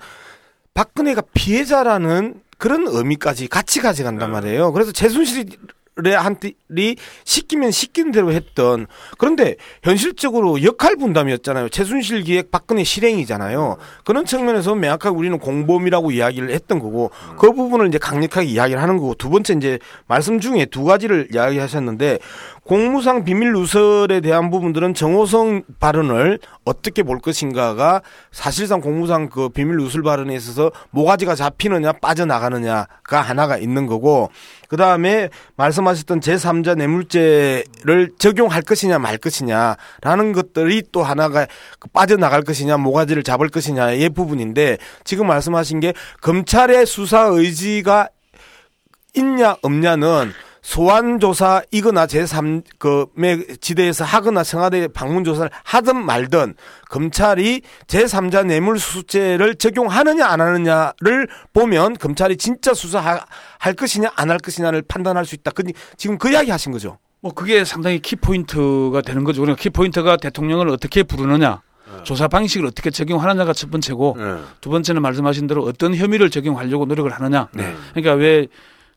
[0.75, 4.73] 박근혜가 피해자라는 그런 의미까지 같이 가져간단 말이에요.
[4.73, 5.57] 그래서 최순실이
[5.97, 8.87] 한들이 시키면 시키는 대로 했던
[9.19, 11.69] 그런데 현실적으로 역할 분담이었잖아요.
[11.69, 13.77] 최순실 기획 박근혜 실행이잖아요.
[14.05, 19.15] 그런 측면에서 명확하게 우리는 공범이라고 이야기를 했던 거고 그 부분을 이제 강력하게 이야기를 하는 거고
[19.15, 22.19] 두 번째 이제 말씀 중에 두 가지를 이야기하셨는데
[22.65, 30.03] 공무상 비밀 누설에 대한 부분들은 정호성 발언을 어떻게 볼 것인가가 사실상 공무상 그 비밀 누설
[30.03, 34.31] 발언에 있어서 모가지가 잡히느냐 빠져나가느냐가 하나가 있는 거고
[34.69, 41.47] 그 다음에 말씀하셨던 제3자 뇌물죄를 적용할 것이냐 말 것이냐라는 것들이 또 하나가
[41.79, 48.11] 그 빠져나갈 것이냐 모가지를 잡을 것이냐의 부분인데 지금 말씀하신 게 검찰의 수사 의지가
[49.17, 56.55] 있냐 없냐는 소환 조사 이거나 제3 그의 지대에서 하거나 청와대 방문 조사를 하든 말든
[56.89, 63.21] 검찰이 제3자 뇌물수수죄를 적용하느냐 안 하느냐를 보면 검찰이 진짜 수사할
[63.77, 65.51] 것이냐 안 할 것이냐를 판단할 수 있다.
[65.51, 65.65] 그
[65.97, 66.99] 지금 그 이야기 하신 거죠.
[67.21, 69.41] 뭐 그게 상당히 키포인트가 되는 거죠.
[69.41, 71.61] 그러니까 키포인트가 대통령을 어떻게 부르느냐,
[72.05, 74.37] 조사 방식을 어떻게 적용하느냐가 첫 번째고 예.
[74.61, 77.49] 두 번째는 말씀하신 대로 어떤 혐의를 적용하려고 노력을 하느냐.
[77.53, 77.75] 네.
[77.93, 78.47] 그러니까 왜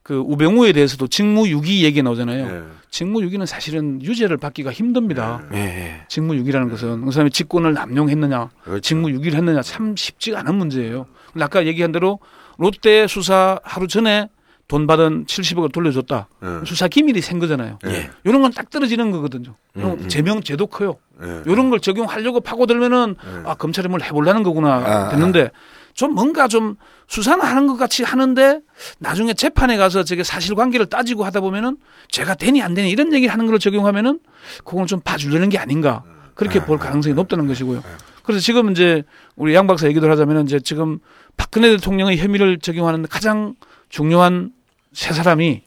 [0.03, 2.45] 그 우병우에 대해서도 직무유기 얘기 나오잖아요.
[2.55, 2.63] 예.
[2.91, 5.41] 직무유기는 사실은 유죄를 받기가 힘듭니다.
[5.53, 6.01] 예.
[6.09, 8.81] 직무유기라는 것은 그 사람이 직권을 남용했느냐, 그렇죠.
[8.81, 11.05] 직무유기를 했느냐 참 쉽지가 않은 문제예요.
[11.31, 12.19] 근데 아까 얘기한 대로
[12.57, 14.27] 롯데 수사 하루 전에
[14.67, 16.27] 돈 받은 70억을 돌려줬다.
[16.43, 16.65] 예.
[16.65, 17.79] 수사 기밀이 생 거잖아요.
[17.85, 18.09] 예.
[18.25, 19.55] 이런 건 딱 떨어지는 거거든요.
[19.77, 20.07] 음, 음.
[20.09, 20.97] 제명죄도 커요.
[21.23, 21.43] 예.
[21.45, 25.49] 이런 걸 적용하려고 파고들면은 아 검찰이 뭘 해보려는 거구나 아, 됐는데
[25.93, 26.75] 좀 뭔가 좀
[27.07, 28.61] 수사는 하는 것 같이 하는데
[28.99, 31.77] 나중에 재판에 가서 저게 사실관계를 따지고 하다 보면은
[32.09, 34.19] 죄가 되니 안 되니 이런 얘기를 하는 걸 적용하면은
[34.63, 36.03] 그건 좀 봐주려는 게 아닌가
[36.33, 37.83] 그렇게 볼 가능성이 높다는 것이고요.
[38.23, 39.03] 그래서 지금 이제
[39.35, 40.99] 우리 양 박사 얘기를 하자면은 이제 지금
[41.37, 43.55] 박근혜 대통령의 혐의를 적용하는 가장
[43.89, 44.51] 중요한
[44.93, 45.63] 세 사람이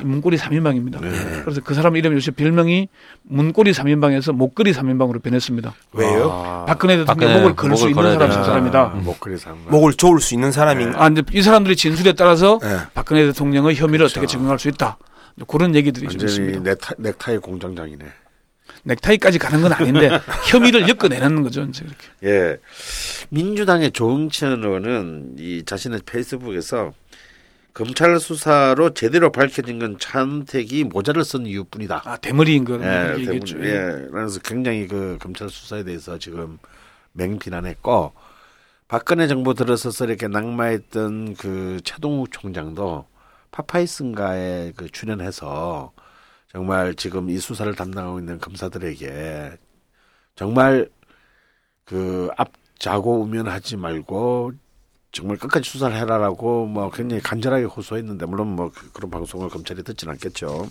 [0.00, 0.98] 이 문고리 3인방입니다.
[1.44, 2.88] 그래서 그 사람 이름이 요새 별명이
[3.22, 5.74] 문고리 3인방에서 목걸이 3인방으로 변했습니다.
[5.92, 6.30] 왜요?
[6.32, 8.32] 아, 박근혜 대통령 목을 걸수 목을 있는 사람.
[8.32, 8.84] 세 사람이다.
[9.04, 9.56] 목걸이 삼.
[9.68, 12.78] 목을 조을 수 있는 사람인 아, 이제 이 사람들이 진술에 따라서 예.
[12.94, 14.98] 박근혜 대통령의 혐의를 어떻게 증명할 수 있다.
[15.46, 16.60] 그런 얘기들이 좀 있습니다.
[16.60, 18.04] 넥타, 넥타이 공장장이네.
[18.84, 20.10] 넥타이까지 가는 건 아닌데
[20.50, 21.62] 혐의를 엮어내는 거죠.
[21.62, 22.06] 이제 이렇게.
[22.24, 22.56] 예.
[23.30, 26.92] 민주당의 조응천 의원은 이 자신의 페이스북에서
[27.78, 32.02] 검찰 수사로 제대로 밝혀진 건 차은택이 모자를 쓴 이유뿐이다.
[32.04, 33.56] 아 대머리인 거 예, 얘기했죠.
[33.56, 34.08] 대부분, 예.
[34.10, 36.58] 그래서 굉장히 그 검찰 수사에 대해서 지금
[37.12, 38.12] 맹비난했고
[38.88, 43.06] 박근혜 정부 들어서서 이렇게 낙마했던 그 최동욱 총장도
[43.52, 45.92] 파파이슨가에 그 출연해서
[46.48, 49.52] 정말 지금 이 수사를 담당하고 있는 검사들에게
[50.34, 50.90] 정말
[51.84, 54.52] 그 앞 자고 우면하지 말고
[55.12, 60.12] 정말 끝까지 수사를 해라라고 뭐 굉장히 간절하게 호소했는데 물론 뭐 그- 그런 방송을 검찰이 듣지는
[60.12, 60.68] 않겠죠.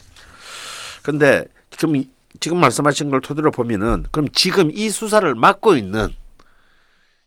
[1.04, 6.10] 근데 지금 이- 지금 말씀하신 걸 토대로 보면은 그럼 지금 이 수사를 맡고 있는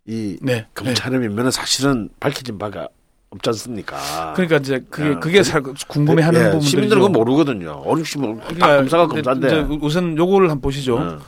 [0.06, 0.54] 이 네.
[0.54, 0.66] 네.
[0.74, 2.88] 검찰의 면면은 사실은 밝혀진 바가
[3.30, 4.32] 없지 않습니까?
[4.34, 7.70] 그러니까 이제 그게 아, 그게 그- 살- 궁금해하는 예, 부분들이 시민들은 그거 모르거든요.
[7.84, 9.66] 어렵시 뭐 그러니까 검사가 검사인데.
[9.82, 10.96] 우선 요거를 한번 보시죠.
[10.98, 11.18] 어.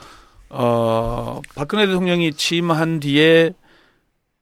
[0.54, 3.54] 어, 박근혜 대통령이 취임한 뒤에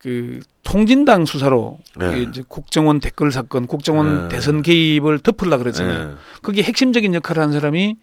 [0.00, 2.22] 그 통진당 수사로 네.
[2.22, 4.36] 이제 국정원 댓글 사건, 국정원 네.
[4.36, 6.10] 대선 개입을 덮으려 그랬잖아요.
[6.10, 6.14] 예.
[6.42, 7.96] 거기에 핵심적인 역할을 한 사람이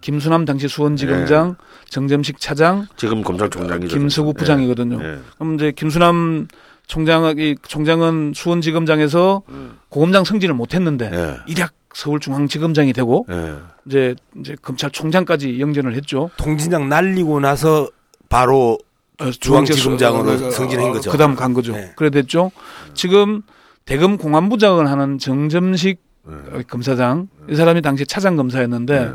[0.00, 1.56] 김수남 당시 수원지검장,
[1.90, 3.96] 정점식 차장, 지금 검찰총장이죠.
[3.96, 4.98] 김서구 부장이거든요.
[5.02, 5.18] 예.
[5.38, 6.48] 그럼 이제 김수남
[6.86, 9.42] 총장이 총장은 수원지검장에서
[9.90, 11.36] 고검장 승진을 못했는데 예.
[11.46, 13.56] 일약 서울중앙지검장이 되고 예.
[13.86, 16.30] 이제 이제 검찰총장까지 영전을 했죠.
[16.38, 17.88] 통진장 날리고 나서
[18.30, 18.91] 바로 어,
[19.30, 21.10] 중앙지검장으로 어, 승진한 어, 거죠.
[21.10, 21.72] 그다음 간 거죠.
[21.72, 21.92] 네.
[21.96, 22.50] 그래 됐죠.
[22.94, 23.42] 지금
[23.84, 26.32] 대검 공안부장을 하는 정점식 예.
[26.58, 29.10] 어, 검사장 이 사람이 당시 차장 검사였는데 예.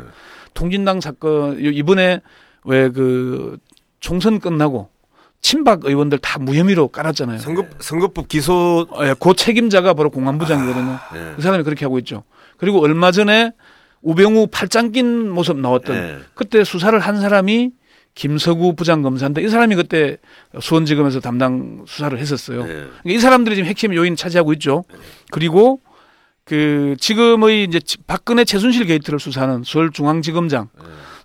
[0.54, 2.20] 통진당 사건 요- 이번에
[2.64, 3.56] 왜 그
[4.00, 4.90] 총선 끝나고
[5.40, 7.38] 친박 의원들 다 무혐의로 깔았잖아요.
[7.38, 10.98] 선거 선거법 기소 어, 예, 그 책임자가 바로 공안부장이거든요.
[11.14, 11.32] 예.
[11.36, 12.24] 그 사람이 그렇게 하고 있죠.
[12.58, 13.52] 그리고 얼마 전에
[14.02, 16.16] 우병우 팔짱 낀 모습 나왔던 예.
[16.34, 17.70] 그때 수사를 한 사람이
[18.18, 20.16] 김서구 부장검사인데 이 사람이 그때
[20.60, 22.62] 수원지검에서 담당 수사를 했었어요.
[22.62, 22.66] 예.
[22.66, 24.82] 그러니까 이 사람들이 지금 핵심 요인 차지하고 있죠.
[25.30, 25.80] 그리고
[26.44, 30.68] 그 지금의 이제 지- 박근혜 최순실 게이트를 수사하는 서울중앙지검장,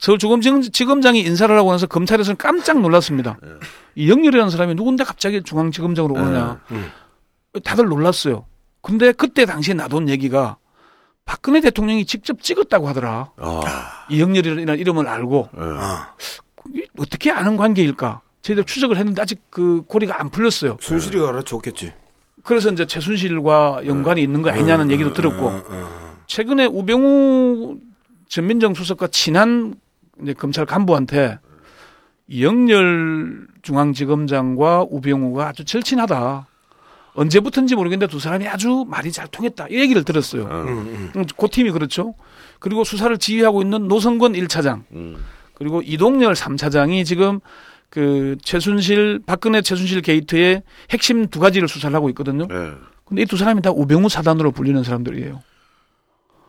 [0.02, 3.40] 서울중앙지검장이 인사를 하고 나서 검찰에서는 깜짝 놀랐습니다.
[3.96, 6.62] 이 영렬이라는 사람이 누군데 갑자기 중앙지검장으로 오느냐.
[6.70, 6.92] 음.
[7.64, 8.46] 다들 놀랐어요.
[8.84, 10.58] 근데 그때 당시에 나돈 얘기가
[11.26, 13.32] 박근혜 대통령이 직접 찍었다고 하더라.
[13.38, 13.62] 어.
[14.10, 15.60] 이영렬이라는 이름을 알고 예.
[15.62, 16.14] 아,
[16.98, 18.22] 어떻게 아는 관계일까?
[18.42, 20.78] 저희들 추적을 했는데 아직 그 고리가 안 풀렸어요.
[20.80, 21.94] 순실이가 알아줬겠지.
[22.44, 26.16] 그래서 이제 최순실과 연관이 있는 거 아니냐는 얘기도 들었고 어, 어.
[26.28, 27.78] 최근에 우병우
[28.28, 29.76] 전민정 수석과 친한
[30.22, 31.40] 이제 검찰 간부한테
[32.28, 36.48] 이영렬 중앙지검장과 우병우가 아주 절친하다.
[37.16, 39.68] 언제부터인지 모르겠는데 두 사람이 아주 말이 잘 통했다.
[39.70, 40.44] 이 얘기를 들었어요.
[40.44, 40.62] 어.
[40.64, 41.12] 음, 음.
[41.16, 42.16] 음, 그 팀이 그렇죠.
[42.60, 45.18] 그리고 수사를 지휘하고 있는 노성건 1차장 음.
[45.64, 47.40] 그리고 이동열 3차장이 지금
[47.90, 52.48] 그 최순실 박근혜 최순실 게이트의 핵심 두 가지를 수사를 하고 있거든요.
[52.52, 52.72] 예.
[53.06, 55.42] 근데 이 두 사람이 다 우병우 사단으로 불리는 사람들이에요.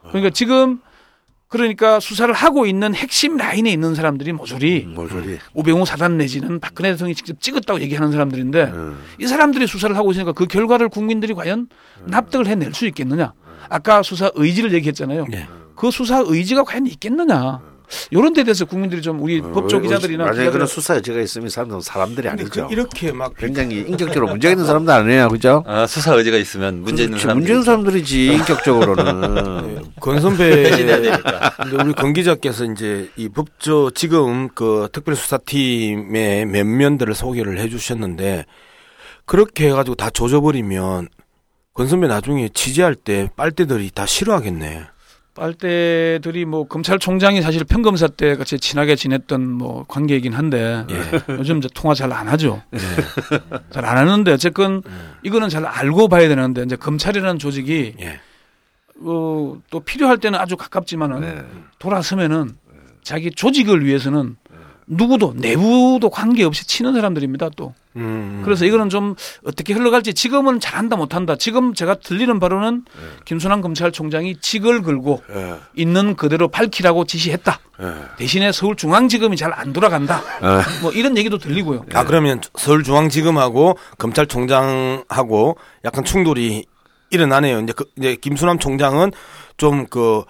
[0.08, 0.80] 그러니까 지금
[1.48, 5.38] 그러니까 수사를 하고 있는 핵심 라인에 있는 사람들이 모조리 모조리.
[5.54, 9.24] 우병우 사단 내지는 박근혜 대통령이 직접 찍었다고 얘기하는 사람들인데 예.
[9.24, 11.68] 이 사람들이 수사를 하고 있으니까 그 결과를 국민들이 과연
[12.06, 13.32] 납득을 해낼 수 있겠느냐.
[13.68, 15.26] 아까 수사 의지를 얘기했잖아요.
[15.28, 15.46] 네.
[15.76, 17.60] 그 수사 의지가 과연 있겠느냐.
[18.10, 22.28] 이런 데 대해서 국민들이 좀 우리 법조 기자들이나 만약에 그런 수사 여지가 있으면 사람들은 사람들이
[22.28, 22.66] 아니죠.
[22.68, 25.64] 그 이렇게 막 굉장히 인격적으로 문제 있는 사람도 아니에요, 그죠?
[25.66, 27.38] 아, 수사 의지가 있으면 문제 있는 그렇지, 사람.
[27.38, 29.84] 문제 있는 사람들이지 인격적으로는.
[30.00, 38.44] 권 선배 근데 우리 권 기자께서 이제 이 법조 지금 그 특별수사팀의 면면들을 소개를 해주셨는데
[39.24, 41.08] 그렇게 해가지고 다 조져버리면
[41.72, 44.84] 권 선배 나중에 취재할 때 빨대들이 다 싫어하겠네.
[45.34, 50.86] 빨대들이 뭐 검찰총장이 사실 평검사 때 같이 친하게 지냈던 뭐 관계이긴 한데
[51.30, 52.62] 요즘 이제 통화 잘 안 하죠.
[53.70, 54.82] 잘안 하는데 어쨌건
[55.24, 58.20] 이거는 잘 알고 봐야 되는데 이제 검찰이라는 조직이 예.
[59.00, 61.42] 어, 또 필요할 때는 아주 가깝지만은 네.
[61.80, 62.54] 돌아서면은
[63.02, 64.36] 자기 조직을 위해서는
[64.86, 67.74] 누구도 내부도 관계없이 치는 사람들입니다 또.
[67.96, 68.42] 음.
[68.44, 71.36] 그래서 이거는 좀 어떻게 흘러갈지 지금은 잘한다 못한다.
[71.36, 72.84] 지금 제가 들리는 바로는
[73.24, 75.54] 김순환 검찰총장이 직을 걸고 예.
[75.74, 77.58] 있는 그대로 밝히라고 지시했다.
[77.80, 77.86] 예.
[78.18, 80.20] 대신에 서울중앙지검이 잘 안 돌아간다.
[80.82, 81.84] 뭐 이런 얘기도 들리고요.
[81.94, 86.64] 아 그러면 서울중앙지검하고 검찰총장하고 약간 충돌이
[87.10, 87.60] 일어나네요.
[87.60, 89.12] 이제 그 이제 김수남 총장은
[89.56, 90.24] 좀그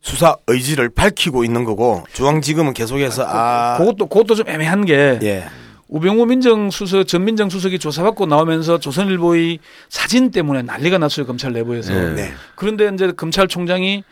[0.00, 5.44] 수사 의지를 밝히고 있는 거고 중앙지검은 계속해서 아 그것도 그것도 좀 애매한 게 예.
[5.92, 9.58] 우병우 민정수석 전 민정수석이 조사받고 나오면서 조선일보의
[9.90, 11.92] 사진 때문에 난리가 났어요 검찰 내부에서.
[11.92, 12.14] 네.
[12.14, 12.32] 네.
[12.56, 14.02] 그런데 이제 검찰총장이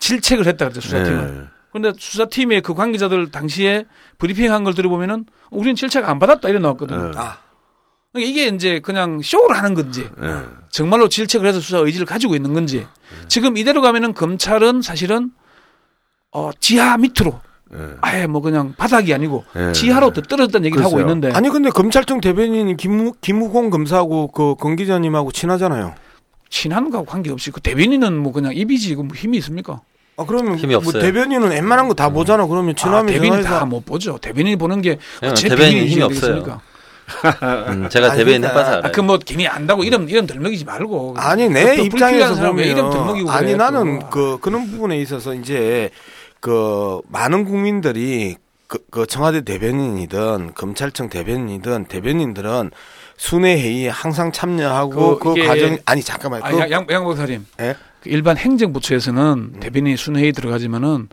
[0.00, 1.34] 질책을 했다 그랬죠 수사팀을.
[1.36, 1.44] 네.
[1.70, 3.84] 그런데 수사팀의 그 관계자들 당시에
[4.18, 7.10] 브리핑한 걸 들어보면은 우리는 질책 안 받았다 이래 나왔거든요.
[7.12, 7.18] 네.
[7.18, 7.38] 아
[8.12, 10.42] 그러니까 이게 이제 그냥 쇼를 하는 건지 네.
[10.70, 12.84] 정말로 질책을 해서 수사 의지를 가지고 있는 건지
[13.28, 15.30] 지금 이대로 가면은 검찰은 사실은
[16.32, 17.78] 어 지하 밑으로 네.
[18.00, 19.72] 아예 뭐 그냥 바닥이 아니고 네.
[19.72, 21.08] 지하로 더 떨어졌다는 얘기를 하고 글쎄요.
[21.10, 25.94] 있는데 아니 근데 검찰청 대변인이 김우, 김우공 검사하고 그권 기자님하고 친하잖아요.
[26.50, 29.80] 친한 거하고 관계없이 그 대변인은 뭐 그냥 입이지 그뭐 힘이 있습니까?
[30.16, 31.02] 아 그러면 힘이 뭐 없어요.
[31.02, 32.46] 대변인은 웬만한 거 다 보잖아.
[32.46, 34.16] 그러면 아, 친하면 대변인 전화해서 다못 보죠.
[34.18, 36.60] 대변인이 보는 게 예, 제 대변인 힘이 없어요.
[37.68, 38.82] 음, 제가 대변인 해봐서 알아요.
[38.84, 41.14] 아, 그뭐 괜히 안다고 이름 이름 덜먹이지 말고.
[41.18, 44.08] 아니 내또 입장에서 왜 이름 보면 덜먹이고 아니 그래, 나는 또.
[44.10, 45.90] 그 그런 부분에 있어서 이제
[46.40, 52.70] 그 많은 국민들이 그, 그 청와대 대변인이든 검찰청 대변인이든 대변인들은
[53.16, 57.46] 순회 회의에 항상 참여하고 그 그, 과정 아니 잠깐만 아, 그, 양, 양, 양 목사님.
[57.60, 57.74] 예?
[58.02, 61.08] 그 일반 행정부처에서는 대변인이 순회에 들어가지만은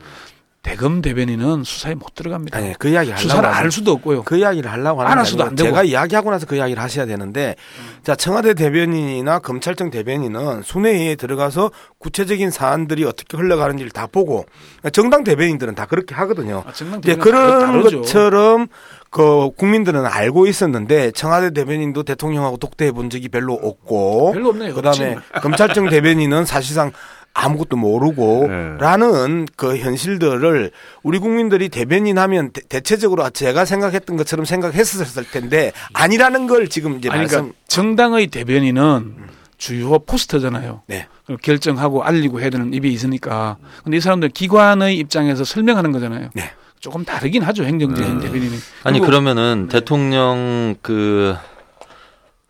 [0.66, 2.58] 대검 대변인은 수사에 못 들어갑니다.
[2.58, 4.24] 아니 그 이야기 하려고 수사를 알 수도 없고요.
[4.24, 5.70] 그 이야기를 하려고 하는 안게할 수도 안 되고.
[5.70, 7.56] 제가 이야기하고 나서 그 이야기를 하셔야 되는데
[8.04, 14.48] 자 청와대 대변인이나 검찰청 대변인은 순회회에 들어가서 구체적인 사안들이 어떻게 흘러가는지를 다 보고
[14.92, 16.64] 정당 대변인들은 다 그렇게 하거든요.
[16.66, 18.02] 아, 정당 예, 대변인은 그런 다르죠.
[18.02, 18.68] 것처럼
[19.12, 24.74] 그 국민들은 알고 있었는데 청와대 대변인도 대통령하고 독대해 본 적이 별로 없고 별로 없네요.
[24.74, 26.92] 그다음에 검찰청 대변인은 사실상
[27.36, 28.78] 아무것도 모르고 네.
[28.80, 30.72] 라는 그 현실들을
[31.04, 37.10] 우리 국민들이 대변인 하면 대, 체적으으로 제가 생각했던 것처럼 생각했었을 텐데 아니라는 걸 지금 이제
[37.10, 39.16] 아니, 말씀 그러니까 정당의 대변인은
[39.58, 40.84] 주요 포스터잖아요.
[40.88, 41.08] 네.
[41.42, 43.58] 결정하고 알리고 해야 되는 입이 있으니까.
[43.84, 46.30] 근데 이 사람들 기관의 입장에서 설명하는 거잖아요.
[46.34, 46.52] 네.
[46.80, 47.66] 조금 다르긴 하죠.
[47.66, 48.56] 행정적인 대변인이.
[48.84, 51.36] 아니 그러면은 대통령 그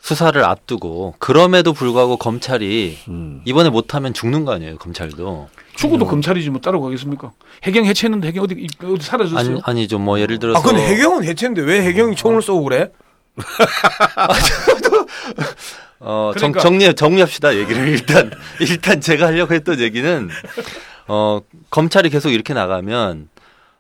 [0.06, 3.42] 수사를 앞두고 그럼에도 불구하고 검찰이 음.
[3.44, 7.32] 이번에 못하면 죽는 거 아니에요 검찰도 죽어도 검찰이지 뭐 따로 가겠습니까?
[7.64, 9.40] 해경 해체했는데 해경 어디 어디 사라졌어요?
[9.40, 12.92] 아니 아니죠 뭐 예를 들어서 아 근데 해경은 해체인데 왜 해경이 총을 쏘고 그래?
[16.02, 17.88] 어, 그러니까- 정, 정리, 정리합시다, 얘기를.
[17.88, 20.30] 일단, 일단 제가 하려고 했던 얘기는,
[21.08, 21.40] 어,
[21.72, 23.30] 검찰이 계속 이렇게 나가면,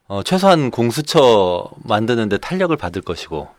[0.07, 3.49] 어, 최소한 공수처 만드는데 탄력을 받을 것이고,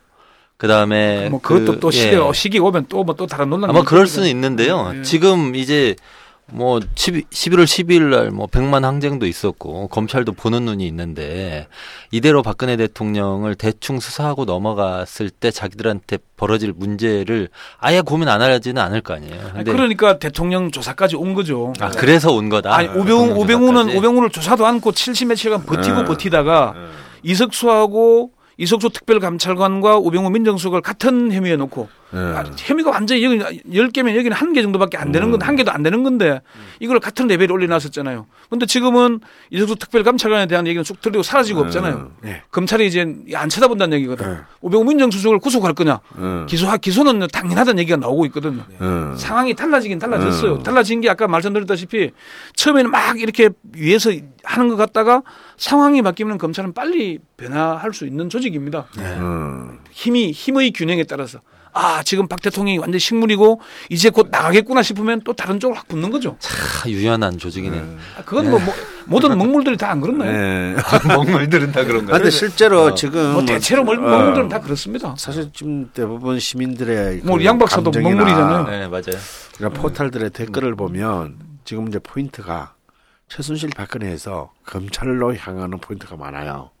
[0.57, 1.29] 그 다음에.
[1.29, 2.33] 뭐 그것도 또 시기, 예.
[2.33, 4.07] 시기 오면 또 뭐또 다른 논란이 아마 그럴.
[4.07, 4.91] 수는 있는데요.
[4.95, 5.01] 예.
[5.03, 5.95] 지금 이제
[6.49, 11.67] 뭐 12, 11월 12일 날뭐 100만 항쟁도 있었고 검찰도 보는 눈이 있는데
[12.09, 19.01] 이대로 박근혜 대통령을 대충 수사하고 넘어갔을 때 자기들한테 벌어질 문제를 아예 고민 안 하지는 않을
[19.01, 19.41] 거 아니에요.
[19.41, 21.73] 아니, 근데 그러니까 대통령 조사까지 온 거죠.
[21.81, 22.73] 아 그래서 온 거다.
[22.73, 23.97] 아니 우병우는 조사까지.
[23.97, 26.05] 우병우를 조사도 않고 70 며칠간 버티고 네.
[26.05, 26.73] 버티다가
[27.23, 32.19] 이석수하고 이석수 특별감찰관과 우병우 민정수석을 같은 혐의에 놓고 네.
[32.19, 35.83] 아, 혐의가 완전히 여기 10개면 여기는 한 개 정도밖에 안 되는 건데 한 개도 안
[35.83, 36.41] 되는 건데
[36.79, 38.25] 이걸 같은 레벨에 올려놨었잖아요.
[38.49, 39.19] 근데 지금은
[39.51, 42.11] 이석수 특별감찰관에 대한 얘기는 쑥 들리고 사라지고 없잖아요.
[42.21, 42.41] 네.
[42.49, 44.25] 검찰이 이제 안 쳐다본다는 얘기거든.
[44.25, 44.37] 네.
[44.61, 45.99] 우병우 민정수석을 구속할 거냐?
[46.17, 46.45] 네.
[46.47, 48.63] 기소 기소는 당연하다는 얘기가 나오고 있거든요.
[48.69, 48.77] 네.
[49.17, 50.53] 상황이 달라지긴 달라졌어요.
[50.55, 50.63] 음.
[50.63, 52.11] 달라진 게 아까 말씀드렸다시피
[52.55, 54.11] 처음에는 막 이렇게 위에서
[54.43, 55.21] 하는 것 같다가
[55.57, 58.85] 상황이 바뀌면 검찰은 빨리 변화할 수 있는 조직입니다.
[58.99, 59.79] 음.
[59.91, 61.39] 힘이 힘의 균형에 따라서
[61.73, 65.87] 아 지금 박 대통령이 완전 히 식물이고 이제 곧 나가겠구나 싶으면 또 다른 쪽으로 확
[65.87, 66.37] 붙는 거죠.
[66.83, 67.77] 아, 유연한 조직이네.
[68.17, 68.73] 아, 그건 뭐, 뭐
[69.05, 70.31] 모든 먹물들이 다 안 그렇나요?
[70.31, 70.75] 네.
[71.07, 75.13] 먹물들은 다 그런 아, 근데 실제로 지금 뭐 대체로 먹- 어, 먹물들은 다 그렇습니다.
[75.17, 78.63] 사실 지금 대부분 시민들의 뭐그양 박사도 감정이나 먹물이잖아요.
[78.65, 79.21] 네 맞아요.
[79.59, 82.73] 이런 포털들의 댓글을 보면 지금 이제 포인트가
[83.29, 86.71] 최순실 박근혜에서 검찰로 향하는 포인트가 많아요.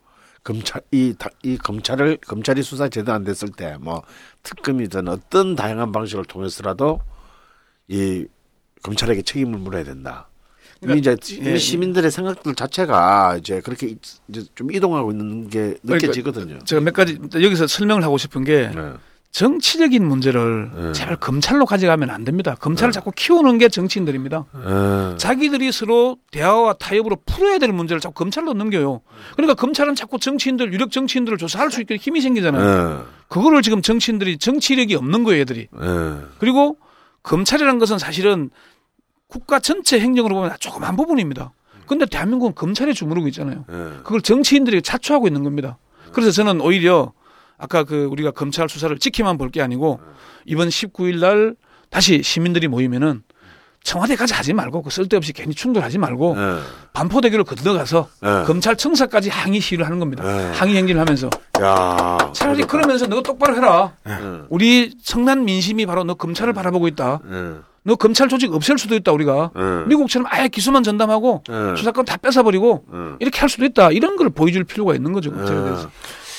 [0.43, 4.01] 검찰 이, 다- 이 검찰을 검찰이 수사 제대로 안 됐을 때 뭐
[4.43, 7.01] 특검이든 어떤 다양한 방식을 통해서라도
[7.89, 8.25] 이
[8.83, 10.29] 검찰에게 책임을 물어야 된다.
[10.81, 11.57] 이미 이제 예.
[11.57, 13.97] 시민들의 생각들 자체가 이제 그렇게 이-
[14.29, 16.59] 이제 좀 이동하고 있는 게 느껴지거든요.
[16.59, 18.93] 제가 몇 가지 여기서 설명을 하고 싶은 게 네.
[19.31, 20.93] 정치적인 문제를 네.
[20.93, 22.55] 제발 검찰로 가져가면 안 됩니다.
[22.59, 24.45] 검찰을 자꾸 키우는 게 정치인들입니다.
[24.53, 25.17] 네.
[25.17, 29.01] 자기들이 서로 대화와 타협으로 풀어야 될 문제를 자꾸 검찰로 넘겨요.
[29.35, 32.97] 그러니까 검찰은 자꾸 정치인들 유력 정치인들을 조사할 수 있게 힘이 생기잖아요.
[32.97, 33.03] 네.
[33.27, 35.67] 그거를 지금 정치인들이 정치력이 없는 거예요, 애들이.
[35.71, 35.87] 네.
[36.39, 36.77] 그리고
[37.23, 38.49] 검찰이라는 것은 사실은
[39.27, 41.51] 국가 전체 행정으로 보면 조그만 부분입니다.
[41.85, 43.65] 근데 대한민국은 검찰에 주무르고 있잖아요.
[43.67, 43.75] 네.
[44.03, 45.77] 그걸 정치인들이 자초하고 있는 겁니다.
[46.11, 47.13] 그래서 저는 오히려
[47.57, 49.99] 아까 그 우리가 검찰 수사를 지켜만 볼 게 아니고
[50.45, 51.55] 이번 19일 날
[51.89, 53.23] 다시 시민들이 모이면은
[53.83, 56.59] 청와대까지 하지 말고 그 쓸데없이 괜히 충돌하지 말고 예.
[56.91, 58.43] 반포대교를 건너가서 예.
[58.45, 60.23] 검찰청사까지 항의 시위를 하는 겁니다.
[60.25, 60.51] 예.
[60.51, 61.29] 항의 행진을 하면서
[61.61, 62.17] 야.
[62.33, 62.67] 차라리 그러니까.
[62.67, 63.93] 그러면서 너 똑바로 해라.
[64.07, 64.11] 예.
[64.49, 67.21] 우리 성난 민심이 바로 너 검찰을 바라보고 있다.
[67.31, 67.53] 예.
[67.83, 69.51] 너 검찰 조직 없앨 수도 있다 우리가.
[69.55, 69.87] 예.
[69.87, 71.75] 미국처럼 아예 기소만 전담하고 예.
[71.77, 72.97] 수사권 다 뺏어버리고 예.
[73.21, 73.91] 이렇게 할 수도 있다.
[73.91, 75.89] 이런 걸 보여줄 필요가 있는 거죠 검찰에 대해서.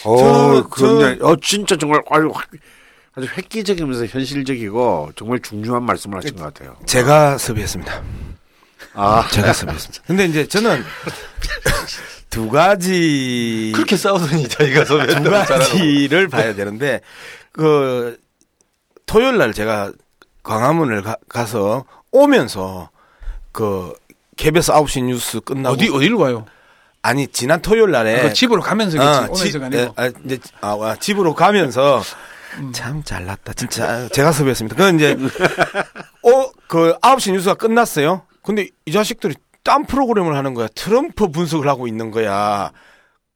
[0.04, 2.48] 어, 저- 그냥 어 진짜 정말 아주 확-
[3.14, 6.76] 아주 획기적이면서 현실적이고 정말 중요한 말씀을 하신 것 같아요.
[6.86, 8.02] 제가 섭외했습니다.
[8.94, 10.04] 아, 제가 섭외했습니다.
[10.06, 10.84] 근데 이제 저는
[12.30, 14.98] 두 가지 그렇게 싸우더니 자기가 두.
[14.98, 17.00] 가지를 봐야 되는데
[17.52, 18.18] 그
[19.06, 19.92] 토요일 날 제가
[20.42, 22.90] 광화문을 가, 서 오면서
[23.52, 23.92] 그
[24.36, 26.46] KBS 9시 뉴스 끝나고 어디 어디를 가요?
[27.02, 29.56] 아니 지난 토요일 날에 그 집으로 가면서 어, 집-.
[29.56, 32.02] 에, 아, 이제 아, 와, 집으로 가면서
[32.58, 32.72] 음.
[32.72, 34.76] 참 잘났다 진짜 제가 섭외했습니다.
[34.76, 35.16] 그건 이제
[36.22, 38.22] 어그 9시 뉴스가 끝났어요.
[38.42, 40.68] 근데 이 자식들이 딴 프로그램을 하는 거야.
[40.74, 42.72] 트럼프 분석을 하고 있는 거야.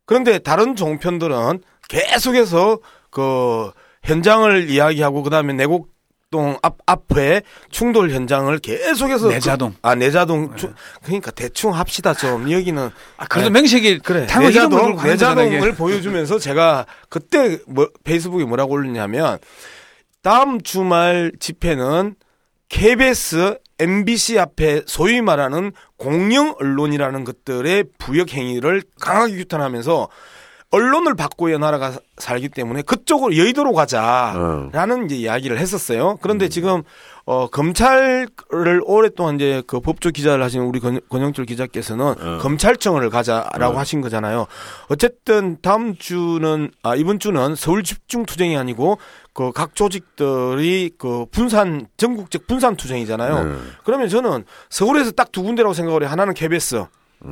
[0.07, 2.79] 그런데 다른 종편들은 계속해서
[3.11, 3.71] 그
[4.03, 5.92] 현장을 이야기하고 그다음에 내곡
[6.33, 9.71] 동 앞 앞에 충돌 현장을 계속해서 내자동.
[9.73, 10.73] 그- 아 내자동 추-
[11.05, 13.61] 그러니까 대충 합시다 좀 여기는 아, 그래도 네.
[13.61, 15.75] 명색이 그래 내자동 내자동을.
[15.77, 19.39] 보여주면서 제가 그때 뭐 페이스북에 뭐라고 올렸냐면
[20.23, 22.15] 다음 주말 집회는
[22.71, 30.09] KBS, MBC 앞에 소위 말하는 공영 언론이라는 것들의 부역 행위를 강하게 규탄하면서
[30.73, 36.19] 언론을 바꿔야 나라가 살기 때문에 그쪽으로 여의도로 가자라는 이제 이야기를 했었어요.
[36.23, 36.83] 그런데 지금
[37.25, 44.01] 어 검찰을 오랫동안 이제 그 법조 기자를 하신 우리 권, 권영철 기자께서는 검찰청을 가자라고 하신
[44.01, 44.47] 거잖아요.
[44.89, 48.99] 어쨌든 다음 주는 아 이번 주는 서울 집중 투쟁이 아니고
[49.35, 53.37] 그 각 조직들이 그 분산 전국적 분산 투쟁이잖아요.
[53.85, 56.11] 그러면 저는 서울에서 딱 두 군데라고 생각을 해요.
[56.11, 56.85] 하나는 KBS,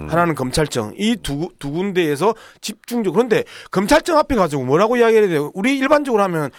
[0.09, 0.93] 하나는 검찰청.
[0.97, 3.13] 이 두 두 군데에서 집중적.
[3.15, 5.51] 그런데 검찰청 앞에 가지고 뭐라고 이야기해야 돼요?
[5.55, 6.51] 우리 일반적으로 하면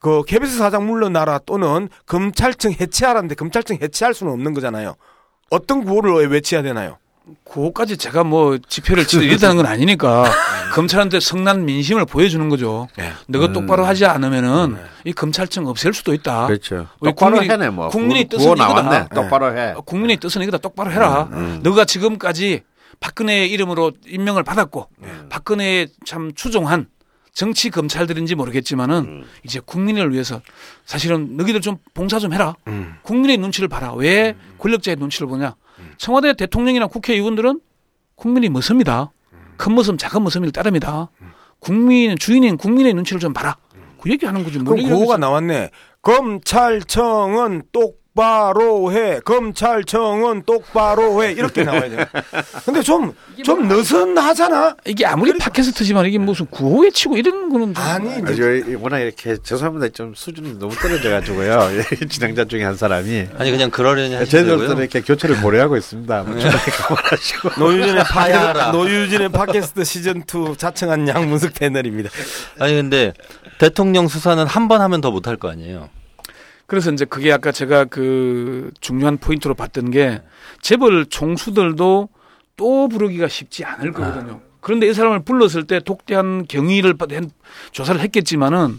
[0.00, 4.94] 그 KBS 사장 물러나라 또는 검찰청 해체하라는데 검찰청 해체할 수는 없는 거잖아요.
[5.50, 6.96] 어떤 구호를 외쳐야 되나요?
[7.44, 10.24] 그거까지 제가 뭐 집회를 치르겠다는 건 아니니까
[10.74, 12.88] 검찰한테 성난 민심을 보여주는 거죠.
[12.96, 13.12] 네.
[13.28, 16.46] 너가 똑바로 하지 않으면은 이 검찰청 없앨 수도 있다.
[16.46, 16.86] 그렇죠.
[17.04, 17.88] 똑바로 국민이- 해내 뭐.
[17.88, 18.96] 국민의 뜻은 구호 나왔네.
[19.06, 19.08] 이거다.
[19.14, 19.72] 똑바로 해.
[19.76, 21.28] 어, 국민의 뜻은 이거다 똑바로 해라.
[21.62, 22.62] 너가 지금까지
[23.00, 24.88] 박근혜의 이름으로 임명을 받았고
[25.30, 26.86] 박근혜에 참 추종한
[27.32, 30.42] 정치 검찰들인지 모르겠지만은 이제 국민을 위해서
[30.84, 32.54] 사실은 너희들 좀 봉사 좀 해라.
[32.66, 32.96] 음.
[33.02, 33.94] 국민의 눈치를 봐라.
[33.94, 35.54] 왜 권력자의 눈치를 보냐?
[35.96, 37.60] 청와대 대통령이나 국회의원들은
[38.16, 39.12] 국민이 머슴이다.
[39.56, 41.10] 큰 머슴, 작은 머슴일 따름이다.
[41.58, 43.56] 국민 주인인 국민의 눈치를 좀 봐라.
[44.00, 44.58] 그 얘기하는 거지.
[44.58, 44.90] 뭘 그럼.
[44.90, 45.70] 구호가 나왔네.
[46.02, 49.20] 검찰청은 똑 바로 해.
[49.24, 51.32] 검찰청은 똑바로 해.
[51.32, 52.04] 이렇게 나와야 돼요.
[52.64, 54.76] 근데 좀, 좀 느슨하잖아.
[54.84, 58.42] 이게 아무리 팟캐스트지만 이게 무슨 구호 외치고 이런 거는 좀 아니, 아, 저
[58.80, 59.88] 워낙 이렇게 죄송합니다.
[59.94, 61.68] 좀 수준이 너무 떨어져가지고요.
[62.10, 64.64] 진행자 중에 한 사람이 아니 그냥 그러려니 하시고요.
[64.78, 66.22] 이렇게 교체를 고려하고 있습니다.
[66.24, 66.34] 뭐.
[67.58, 68.52] 노유진의 하야라.
[68.52, 72.10] 팟캐스트, 노유진의 팟캐스트 시즌2 자청한 양문석 패널입니다.
[72.58, 73.12] 아니 근데
[73.58, 75.88] 대통령 수사는 한 번 하면 더 못할 거 아니에요.
[76.70, 80.22] 그래서 이제 그게 아까 제가 그 중요한 포인트로 봤던 게
[80.60, 82.08] 재벌 총수들도
[82.54, 84.40] 또 부르기가 쉽지 않을 거거든요.
[84.60, 86.94] 그런데 이 사람을 불렀을 때 독대한 경위를
[87.72, 88.78] 조사를 했겠지만은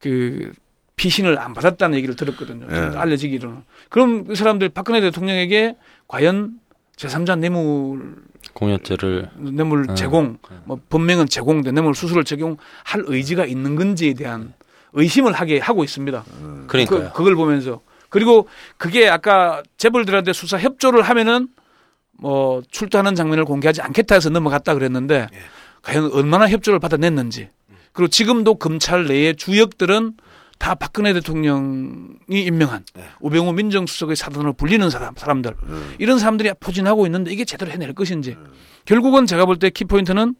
[0.00, 0.52] 그
[0.96, 2.66] 피신을 안 받았다는 얘기를 들었거든요.
[2.68, 2.98] 예.
[2.98, 3.62] 알려지기로는.
[3.88, 5.76] 그럼 이 사람들 박근혜 대통령에게
[6.08, 6.58] 과연
[6.96, 8.16] 제3자 뇌물
[8.52, 9.94] 공여죄를 뇌물 음.
[9.94, 14.54] 제공, 뭐 본명은 제공돼 뇌물 수수를 적용할 의지가 있는 건지에 대한
[14.94, 16.24] 의심을 하게 하고 있습니다.
[16.66, 17.10] 그러니까요.
[17.14, 21.48] 그, 걸 보면서 그리고 그게 아까 재벌들한테 수사 협조를 하면은
[22.18, 25.38] 뭐 출두하는 장면을 공개하지 않겠다 해서 넘어갔다 그랬는데 예.
[25.82, 27.48] 과연 얼마나 협조를 받아냈는지
[27.92, 30.14] 그리고 지금도 검찰 내의 주역들은
[30.58, 33.04] 다 박근혜 대통령이 임명한 네.
[33.20, 35.94] 우병우 민정수석의 사단으로 불리는 사람, 사람들 음.
[35.98, 38.36] 이런 사람들이 포진하고 있는데 이게 제대로 해낼 것인지
[38.84, 40.36] 결국은 제가 볼 때 키포인트는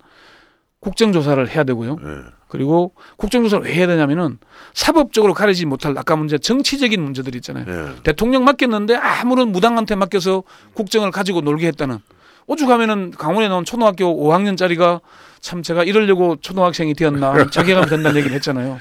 [0.81, 1.97] 국정조사를 해야 되고요.
[1.97, 2.11] 네.
[2.55, 4.39] 그리고 국정조사를 왜 해야 되냐면은
[4.75, 7.65] 사법적으로 가리지 못할 아까 문제 정치적인 문제들 있잖아요.
[7.65, 8.03] 네.
[8.05, 11.99] 대통령 맡겼는데 아무런 무당한테 맡겨서 국정을 가지고 놀게 했다는
[12.47, 15.01] 오죽하면은 강원에 나온 초등학교 5학년짜리가
[15.41, 18.79] 참 제가 이러려고 초등학생이 되었나 자기가 된다는 얘기를 했잖아요.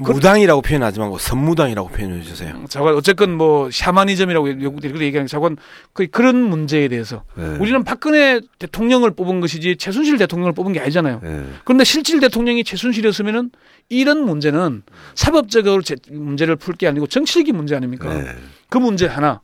[0.00, 2.62] 무당이라고 표현하지 말고 선무당이라고 표현해 주세요.
[2.68, 5.56] 자관 어쨌건 뭐 샤머니즘이라고 외국들이 그렇게 얘기하는 자관
[5.92, 7.44] 그 그런 문제에 대해서 네.
[7.58, 11.20] 우리는 박근혜 대통령을 뽑은 것이지 최순실 대통령을 뽑은 게 아니잖아요.
[11.22, 11.46] 네.
[11.64, 13.50] 그런데 실질 대통령이 최순실이었으면은
[13.88, 14.82] 이런 문제는
[15.14, 18.12] 사법적으로 제- 문제를 풀 게 아니고 정치적인 문제 아닙니까?
[18.12, 18.26] 네.
[18.68, 19.40] 그 문제 하나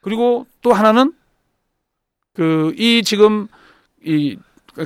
[0.00, 1.12] 그리고 또 하나는
[2.34, 3.48] 그 이 지금
[4.04, 4.36] 이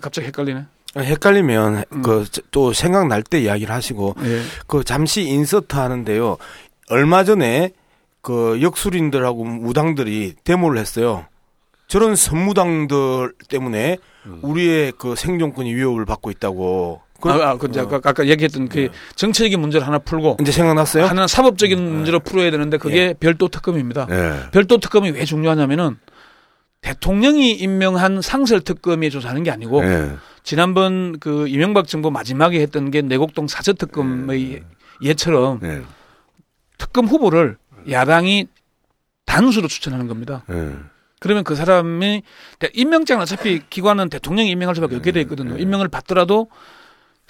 [0.02, 0.64] 갑자기 헷갈리네.
[0.96, 2.02] 헷갈리면 음.
[2.02, 4.40] 그또 생각날 때 이야기를 하시고 예.
[4.66, 6.36] 그 잠시 인서트 하는데요.
[6.90, 7.70] 얼마 전에
[8.20, 11.26] 그 역술인들하고 무당들이 데모를 했어요.
[11.86, 13.98] 저런 선무당들 때문에
[14.42, 17.02] 우리의 그 생존권이 위협을 받고 있다고.
[17.20, 21.04] 그, 아, 아, 그 이제 아까, 아까 얘기했던 그 정치적인 문제를 하나 풀고 이제 생각났어요?
[21.04, 24.06] 하나는 사법적인 문제로 풀어야 되는데 그게 별도 특검입니다.
[24.10, 24.50] 예.
[24.50, 25.98] 별도 특검이 왜 중요하냐면은
[26.80, 30.10] 대통령이 임명한 상설 특검이 조사하는 게 아니고 예.
[30.44, 34.62] 지난번 그 이명박 정부 마지막에 했던 게 내곡동 사저 특검의
[35.02, 35.82] 예처럼 예.
[36.78, 37.56] 특검 후보를
[37.90, 38.46] 야당이
[39.24, 40.44] 단수로 추천하는 겁니다.
[40.50, 40.72] 예.
[41.18, 42.22] 그러면 그 사람이
[42.58, 45.56] 대- 임명장은 어차피 기관은 대통령이 임명할 수밖에 없게 돼 있거든요.
[45.56, 46.50] 임명을 받더라도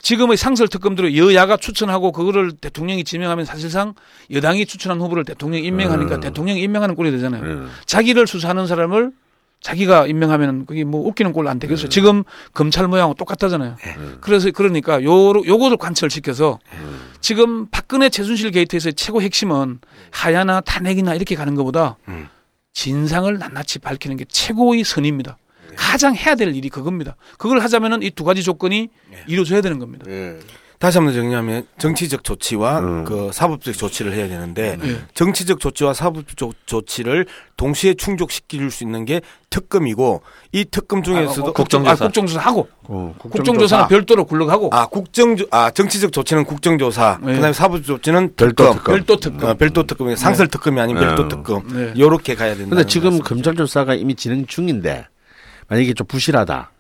[0.02, 3.94] 지금의 상설 특검들을 여야가 추천하고 그거를 대통령이 지명하면 사실상
[4.32, 6.20] 여당이 추천한 후보를 대통령이 임명하니까 음.
[6.20, 7.62] 대통령이 임명하는 꼴이 되잖아요.
[7.62, 7.66] 예.
[7.86, 9.12] 자기를 수사하는 사람을
[9.68, 11.88] 자기가 임명하면 그게 뭐 웃기는 꼴안 되겠어요.
[11.88, 13.76] 지금 검찰 모양하고 똑같다잖아요.
[14.20, 15.10] 그래서 그러니까 요
[15.42, 16.58] 요거를 관철시켜서
[17.22, 19.78] 지금 박근혜 최순실 게이트에서의 최고 핵심은
[20.10, 22.28] 하야나 탄핵이나 이렇게 가는 것보다 음.
[22.74, 25.38] 진상을 낱낱이 밝히는 게 최고의 선입니다.
[25.76, 27.16] 가장 해야 될 일이 그겁니다.
[27.38, 28.90] 그걸 하자면은 이 두 가지 조건이
[29.26, 30.04] 이루어져야 되는 겁니다.
[30.84, 30.86] 예.
[30.86, 33.04] 다시 한번 정리하면 정치적 조치와 음.
[33.04, 35.00] 그 사법적 조치를 해야 되는데 예.
[35.14, 37.26] 정치적 조치와 사법적 조치를
[37.56, 40.22] 동시에 충족시킬 수 있는 게 특검이고
[40.52, 42.04] 이 특검 중에서도 아, 국정조사.
[42.04, 47.34] 아, 국정조사 하고 어, 국정조사 는 별도로 굴러가고 아 국정 아 정치적 조치는 국정조사 네.
[47.34, 48.94] 그다음에 사법적 조치는 별도 특검 특검.
[48.94, 49.50] 별도 특검.
[49.50, 51.00] 어, 별도 특검이 상설 특검이 아닌 네.
[51.00, 51.94] 별도 특검 네.
[51.98, 52.76] 요렇게 가야 된다.
[52.76, 55.06] 근데 지금 검찰 조사가 이미 진행 중인데
[55.68, 56.73] 만약에 좀 부실하다.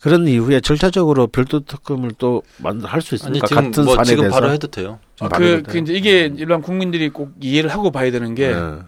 [0.00, 2.42] 그런 이후에 절차적으로 별도 특검을 또
[2.84, 3.46] 할수 아니 있습니까?
[3.46, 4.40] 지금 같은 뭐 사안에 지금 대해서.
[4.40, 4.98] 바로 해도 돼요.
[5.16, 5.78] 좀 아, 바로 그, 그?
[5.78, 8.78] 이제 이게 일반 국민들이 꼭 이해를 하고 봐야 되는 게 예.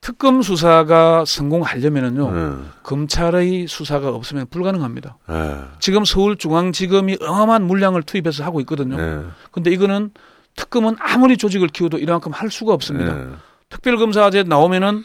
[0.00, 2.68] 특검 수사가 성공하려면은요 예.
[2.82, 5.16] 검찰의 수사가 없으면 불가능합니다.
[5.30, 5.56] 예.
[5.80, 9.00] 지금 서울중앙지검이 어마어마한 물량을 투입해서 하고 있거든요.
[9.00, 9.24] 예.
[9.50, 10.10] 근데 이거는
[10.54, 13.18] 특검은 아무리 조직을 키워도 이만큼 할 수가 없습니다.
[13.18, 13.26] 예.
[13.70, 15.04] 특별검사제 나오면은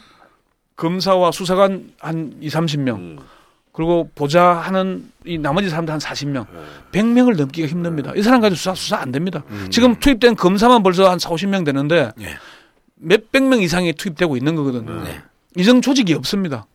[0.76, 3.18] 검사와 수사관 한 2, 30명 음.
[3.74, 6.46] 그리고 보좌하는 이 나머지 사람들 한 40명,
[6.92, 8.12] 100명을 넘기가 힘듭니다.
[8.14, 9.42] 이 사람 가지고 수사 수사 안 됩니다.
[9.68, 12.36] 지금 투입된 검사만 벌써 한 4, 50명 되는데 예.
[12.94, 15.02] 몇백 명 이상이 투입되고 있는 거거든요.
[15.02, 15.20] 네.
[15.56, 16.66] 이정 조직이 없습니다.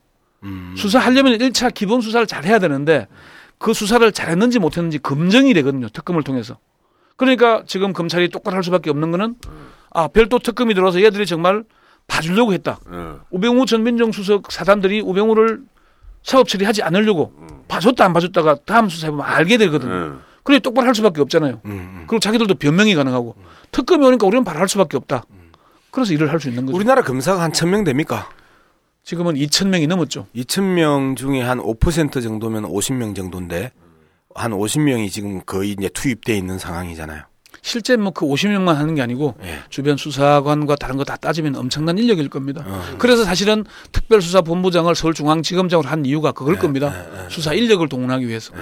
[0.42, 0.74] 음.
[0.76, 3.08] 수사하려면 1차 기본 수사를 잘 해야 되는데
[3.56, 5.88] 그 수사를 잘했는지 못했는지 검증이 되거든요.
[5.88, 6.58] 특검을 통해서.
[7.16, 9.36] 그러니까 지금 검찰이 똑바로 할 수밖에 없는 거는
[9.88, 11.64] 아 별도 특검이 들어와서 얘들이 정말
[12.06, 12.78] 봐주려고 했다.
[12.92, 13.12] 예.
[13.30, 15.62] 우병우 전 민정수석 사단들이 우병우를
[16.22, 17.32] 사업 처리하지 않으려고
[17.68, 19.92] 봐줬다 안 봐줬다가 다음 수사해보면 알게 되거든요.
[20.16, 20.30] 예.
[20.42, 21.60] 그래 똑바로 할 수밖에 없잖아요.
[21.64, 22.04] 음, 음.
[22.06, 23.36] 그리고 자기들도 변명이 가능하고
[23.72, 25.24] 특검이 오니까 우리는 바로 할 수밖에 없다.
[25.90, 26.76] 그래서 일을 할 수 있는 거죠.
[26.76, 28.28] 우리나라 검사가 한 1000명 됩니까?
[29.02, 30.26] 지금은 2천 명이 넘었죠.
[30.36, 33.72] 2000명 중에 한5% 정도면 50명 정도인데
[34.34, 37.22] 한 50명이 지금 거의 이제 투입돼 있는 상황이잖아요.
[37.62, 39.58] 실제 뭐 그 50명만 하는 게 아니고 예.
[39.68, 42.64] 주변 수사관과 다른 거 다 따지면 엄청난 인력일 겁니다.
[42.66, 42.82] 어.
[42.98, 46.92] 그래서 사실은 특별수사본부장을 서울중앙지검장으로 한 이유가 그걸 네, 겁니다.
[47.28, 48.52] 수사 인력을 동원하기 위해서.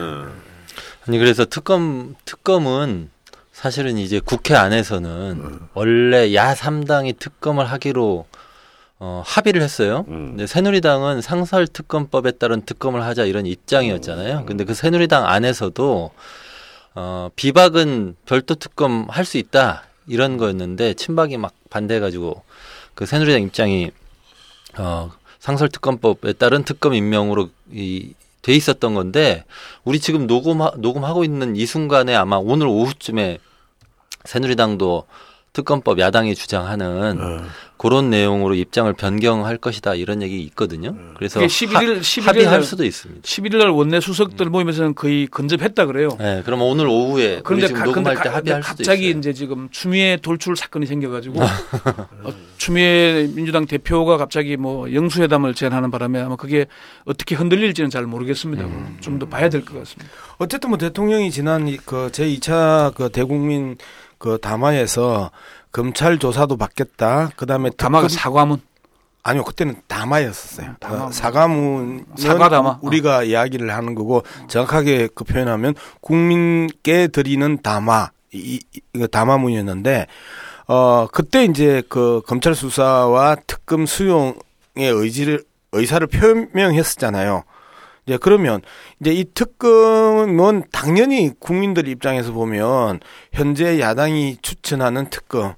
[1.07, 3.11] 아니 그래서 특검 특검은
[3.53, 8.27] 사실은 이제 국회 안에서는 원래 야 3당이 특검을 하기로
[9.01, 10.05] 어, 합의를 했어요.
[10.09, 10.31] 음.
[10.31, 14.45] 근데 새누리당은 상설 특검법에 따른 특검을 하자 이런 입장이었잖아요.
[14.47, 16.11] 근데 그 새누리당 안에서도
[17.01, 19.85] 어, 비박은 별도 특검 할 수 있다.
[20.09, 22.43] 이런 거였는데 친박이 막 반대해가지고
[22.95, 23.93] 그 새누리당 입장이
[24.79, 29.45] 어, 상설 특검법에 따른 특검 임명으로 이, 돼 있었던 건데
[29.85, 33.39] 우리 지금 녹음 녹음하고 있는 이 순간에 아마 오늘 오후쯤에
[34.25, 35.07] 새누리당도
[35.53, 37.43] 특검법 야당이 주장하는 어.
[37.79, 40.97] 그런 내용으로 입장을 변경할 것이다 이런 얘기 있거든요.
[41.17, 43.23] 그래서 그게 11일, 11일 합의할 날, 수도 있습니다.
[43.23, 46.09] 11일 날 원내 수석들 모임에서는 거의 근접했다 그래요.
[46.19, 49.19] 네, 그럼 오늘 오후에 그런데 지금 가, 녹음할 근데 때 가- 합의할 수도 갑자기 있어요.
[49.19, 51.41] 이제 지금 추미애 돌출 사건이 생겨가지고
[52.25, 56.67] 어, 추미애 민주당 대표가 갑자기 뭐 영수회담을 제안하는 바람에 아마 그게
[57.05, 58.65] 어떻게 흔들릴지는 잘 모르겠습니다.
[58.65, 58.97] 음.
[59.01, 60.13] 좀더 봐야 될 것 같습니다.
[60.39, 63.77] 어쨌든 뭐 대통령이 지난 이- 그 제 2차 그 대국민
[64.19, 65.31] 그 담화에서
[65.73, 67.31] 검찰 조사도 받겠다.
[67.37, 68.61] 그다음에 담화가 사과문.
[69.23, 70.77] 아니요 그때는 담화였었어요.
[70.81, 71.05] 담화.
[71.07, 72.79] 어, 사과문 사과 담화.
[72.83, 78.61] 우리가 이야기를 하는 거고 정확하게 그 표현하면 국민께 드리는 담화 이,
[78.95, 80.07] 이 담화문이었는데
[80.69, 84.35] 어 그때 이제 그 검찰 수사와 특검 수용의
[84.77, 87.45] 의지를 의사를 표명했었잖아요.
[88.09, 88.63] 이제 그러면
[89.01, 93.01] 이제 이 특검은 당연히 국민들 입장에서 보면
[93.35, 95.55] 현재 야당이 추천하는 특검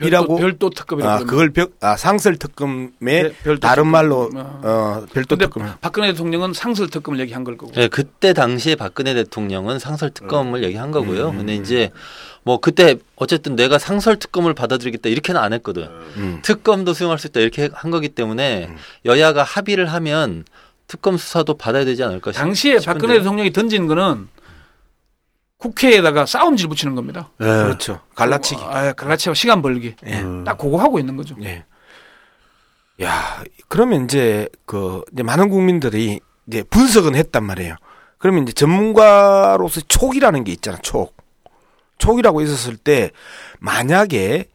[0.00, 1.30] 이라고 별도 특급이라고 아, 합니다.
[1.30, 3.92] 그걸 벽, 아, 상설 특검의 네, 별도 다른 특급.
[3.92, 4.60] 말로 어.
[4.62, 5.72] 어, 별도 특검.
[5.80, 7.72] 박근혜 대통령은 상설 특검을 얘기한 걸 거고.
[7.76, 11.28] 예, 그때 당시에 박근혜 대통령은 상설 특검을 얘기한 거고요.
[11.30, 11.38] 음.
[11.38, 11.90] 근데 이제
[12.42, 15.84] 뭐 그때 어쨌든 내가 상설 특검을 받아들이겠다 이렇게는 안 했거든.
[16.16, 16.40] 음.
[16.42, 18.76] 특검도 수용할 수 있다 이렇게 한 거기 때문에 음.
[19.04, 20.44] 여야가 합의를 하면
[20.86, 22.94] 특검 수사도 받아야 되지 않을까 싶- 당시에 싶은데요.
[22.94, 24.28] 박근혜 대통령이 던진 거는
[25.58, 27.30] 국회에다가 싸움질 붙이는 겁니다.
[27.40, 27.44] 예.
[27.44, 28.00] 그렇죠.
[28.14, 28.60] 갈라치기.
[28.62, 29.94] 아, 갈라치고 시간 벌기.
[30.06, 30.20] 예.
[30.20, 30.44] 음.
[30.44, 31.36] 딱 그거 하고 있는 거죠.
[31.42, 31.64] 예.
[33.02, 37.76] 야, 그러면 이제 그 이제 많은 국민들이 이제 분석은 했단 말이에요.
[38.18, 41.16] 그러면 이제 전문가로서 촉이라는 게 있잖아, 촉.
[41.98, 43.10] 촉이라고 있었을 때
[43.58, 44.46] 만약에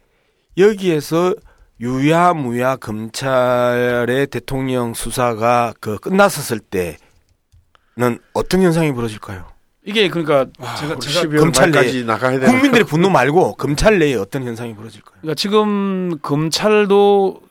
[0.57, 1.33] 여기에서
[1.79, 9.45] 유야무야 검찰의 대통령 수사가 그 끝났었을 때는 어떤 현상이 벌어질까요?
[9.85, 10.45] 이게 그러니까
[10.77, 14.75] 제가 우리 제가 12월 검찰 말까지 나가야 되는 국민들의 분노 말고 검찰 내에 어떤 현상이
[14.75, 15.19] 벌어질까요?
[15.21, 17.41] 그러니까 지금 검찰도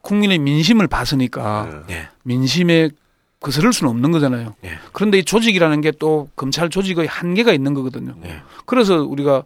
[0.00, 1.94] 국민의 민심을 봤으니까 예.
[1.94, 2.08] 예.
[2.24, 2.90] 민심에
[3.40, 4.54] 거스를 수는 없는 거잖아요.
[4.64, 4.78] 예.
[4.92, 8.14] 그런데 이 조직이라는 게 또 검찰 조직의 한계가 있는 거거든요.
[8.24, 8.40] 예.
[8.66, 9.44] 그래서 우리가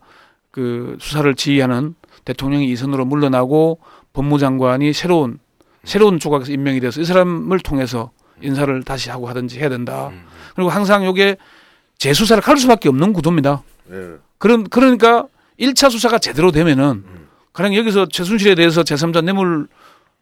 [0.53, 3.78] 그 수사를 지휘하는 대통령이 이선으로 물러나고
[4.12, 5.38] 법무장관이 새로운
[5.84, 8.11] 새로운 조각에서 임명이 돼서 이 사람을 통해서
[8.42, 10.09] 인사를 다시 하고 하든지 해야 된다.
[10.09, 10.24] 음.
[10.54, 11.36] 그리고 항상 요게
[11.98, 13.62] 재수사를 갈 수밖에 없는 구도입니다.
[13.90, 14.14] 예.
[14.38, 15.26] 그런 그러니까
[15.59, 17.28] 1차 수사가 제대로 되면은 음.
[17.52, 19.66] 가령 여기서 최순실에 대해서 제3자 뇌물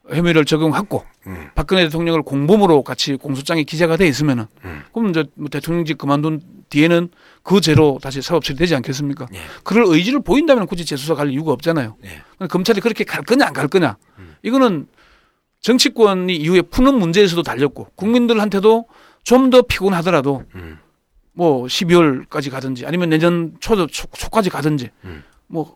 [0.08, 1.50] 혐의를 적용하고 음.
[1.54, 4.82] 박근혜 대통령을 공범으로 같이 공소장에 기재가 돼 있으면은 음.
[4.92, 6.40] 그럼 이제 뭐 대통령직 그만둔
[6.70, 7.08] 뒤에는
[7.42, 9.26] 그 죄로 다시 사법 처리되지 않겠습니까?
[9.34, 9.38] 예.
[9.62, 11.96] 그럴 의지를 보인다면 굳이 재수사 갈 이유가 없잖아요.
[12.04, 12.08] 예.
[12.38, 14.34] 근데 검찰이 그렇게 갈 거냐 안 갈 거냐 음.
[14.42, 14.86] 이거는
[15.60, 18.86] 정치권이 이후에 푸는 문제에서도 달렸고 국민들한테도
[19.24, 20.78] 좀 더 피곤하더라도 음.
[21.32, 25.22] 뭐 12월까지 가든지 아니면 내년 초, 초, 초까지 가든지 음.
[25.48, 25.74] 뭐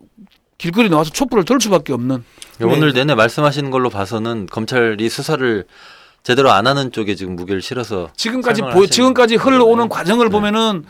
[0.58, 2.22] 길거리 나와서 촛불을 들 수밖에 없는
[2.60, 5.64] 예, 오늘 내내 말씀하시는 걸로 봐서는 검찰이 수사를
[6.22, 9.88] 제대로 안 하는 쪽에 지금 무게를 실어서 지금까지 보, 지금까지 흘러오는.
[9.88, 10.30] 과정을 네.
[10.30, 10.84] 보면은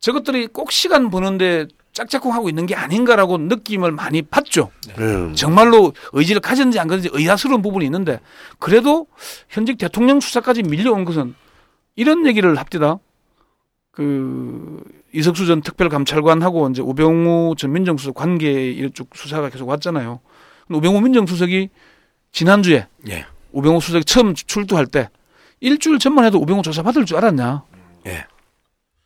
[0.00, 4.70] 저것들이 꼭 시간 버는데 짝짝꿍 하고 있는 게 아닌가라고 느낌을 많이 받죠.
[5.00, 5.34] 예.
[5.34, 8.20] 정말로 의지를 가졌는지 안 가졌는지 의아스러운 부분이 있는데
[8.58, 9.06] 그래도
[9.48, 11.34] 현직 대통령 수사까지 밀려온 것은
[11.96, 12.98] 이런 얘기를 합디다.
[13.90, 14.80] 그
[15.12, 20.20] 이석수 전 특별감찰관하고 이제 우병우 전 민정수석 관계 이쪽 수사가 계속 왔잖아요.
[20.68, 21.70] 우병우 민정수석이
[22.30, 23.26] 지난주에 예.
[23.52, 25.08] 우병우 수석이 처음 출두할 때
[25.60, 27.62] 일주일 전만 해도 우병우 조사 받을 줄 알았냐?
[28.06, 28.24] 예.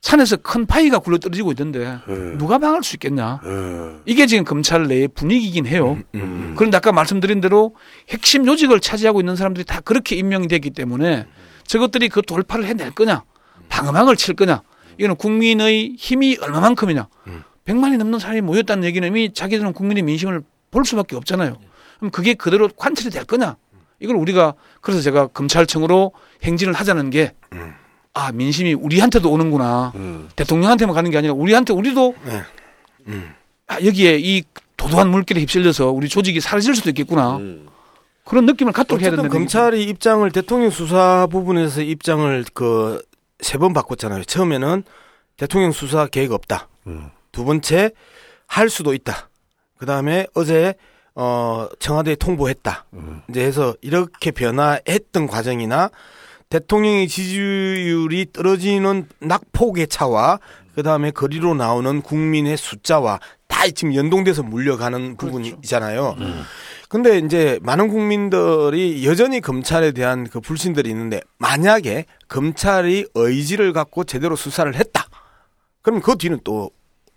[0.03, 2.15] 산에서 큰 파이가 굴러 떨어지고 있던데 예.
[2.37, 3.41] 누가 방할 수 있겠냐?
[3.45, 4.01] 예.
[4.05, 5.99] 이게 지금 검찰 내의 분위기긴 해요.
[6.15, 6.55] 음.
[6.57, 7.75] 그런데 아까 말씀드린 대로
[8.09, 11.27] 핵심 요직을 차지하고 있는 사람들이 다 그렇게 임명이 됐기 때문에
[11.67, 13.23] 저것들이 그 돌파를 해낼 거냐,
[13.69, 14.63] 방어막을 칠 거냐,
[14.99, 17.09] 이거는 국민의 힘이 얼마만큼이냐.
[17.29, 17.45] 음.
[17.65, 21.57] 100만이 넘는 사람이 모였다는 얘기는 이미 자기들은 국민의 민심을 볼 수밖에 없잖아요.
[21.99, 23.57] 그럼 그게 그대로 관철이 될 거냐?
[24.03, 27.75] 이걸 우리가 그래서 제가 검찰청으로 행진을 하자는 게 음.
[28.15, 29.93] 아, 민심이 우리한테도 오는구나.
[29.95, 30.29] 음.
[30.37, 32.43] 대통령한테만 가는 게 아니라 우리한테 우리도 예.
[33.09, 33.35] 음.
[33.69, 34.43] 아, 여기에 이
[34.77, 37.37] 도도한 물길에 휩쓸려서 우리 조직이 사라질 수도 있겠구나.
[37.37, 37.69] 음.
[38.25, 43.01] 그런 느낌을 갖도록 해야 된다는 검찰이 입장을 대통령 수사 부분에서 입장을 그
[43.43, 44.23] 세 번 바꿨잖아요.
[44.23, 44.85] 처음에는
[45.37, 46.69] 대통령 수사 계획 없다.
[46.87, 47.11] 음.
[47.33, 47.91] 두 번째
[48.47, 49.31] 할 수도 있다.
[49.79, 50.75] 그 다음에 어제
[51.15, 52.87] 어 청와대에 통보했다.
[52.95, 53.23] 음.
[53.29, 55.91] 이제 해서 이렇게 변화했던 과정이나
[56.49, 60.39] 대통령의 지지율이 떨어지는 낙폭의 차와
[60.75, 66.17] 그 다음에 거리로 나오는 국민의 숫자와 다 지금 연동돼서 물려가는 부분이잖아요.
[66.89, 74.37] 근데 이제 많은 국민들이 여전히 검찰에 대한 그 불신들이 있는데 만약에 검찰이 의지를 갖고 제대로
[74.37, 75.07] 수사를 했다.
[75.81, 76.71] 그럼 그 뒤는 또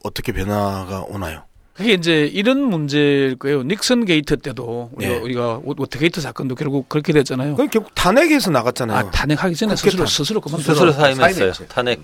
[0.04, 1.44] 어떻게 변화가 오나요?
[1.76, 3.62] 그게 이제 이런 문제일 거예요.
[3.64, 5.20] 닉슨 게이트 때도 우리가, 네.
[5.20, 7.52] 우리가 워- 워터 게이트 사건도 결국 그렇게 됐잖아요.
[7.52, 8.98] 그건 결국 탄핵에서 나갔잖아요.
[8.98, 11.52] 아, 탄핵하기 전에 스스로 탄- 스스로 그만 스스로 사임했어요.
[11.68, 12.00] 탄핵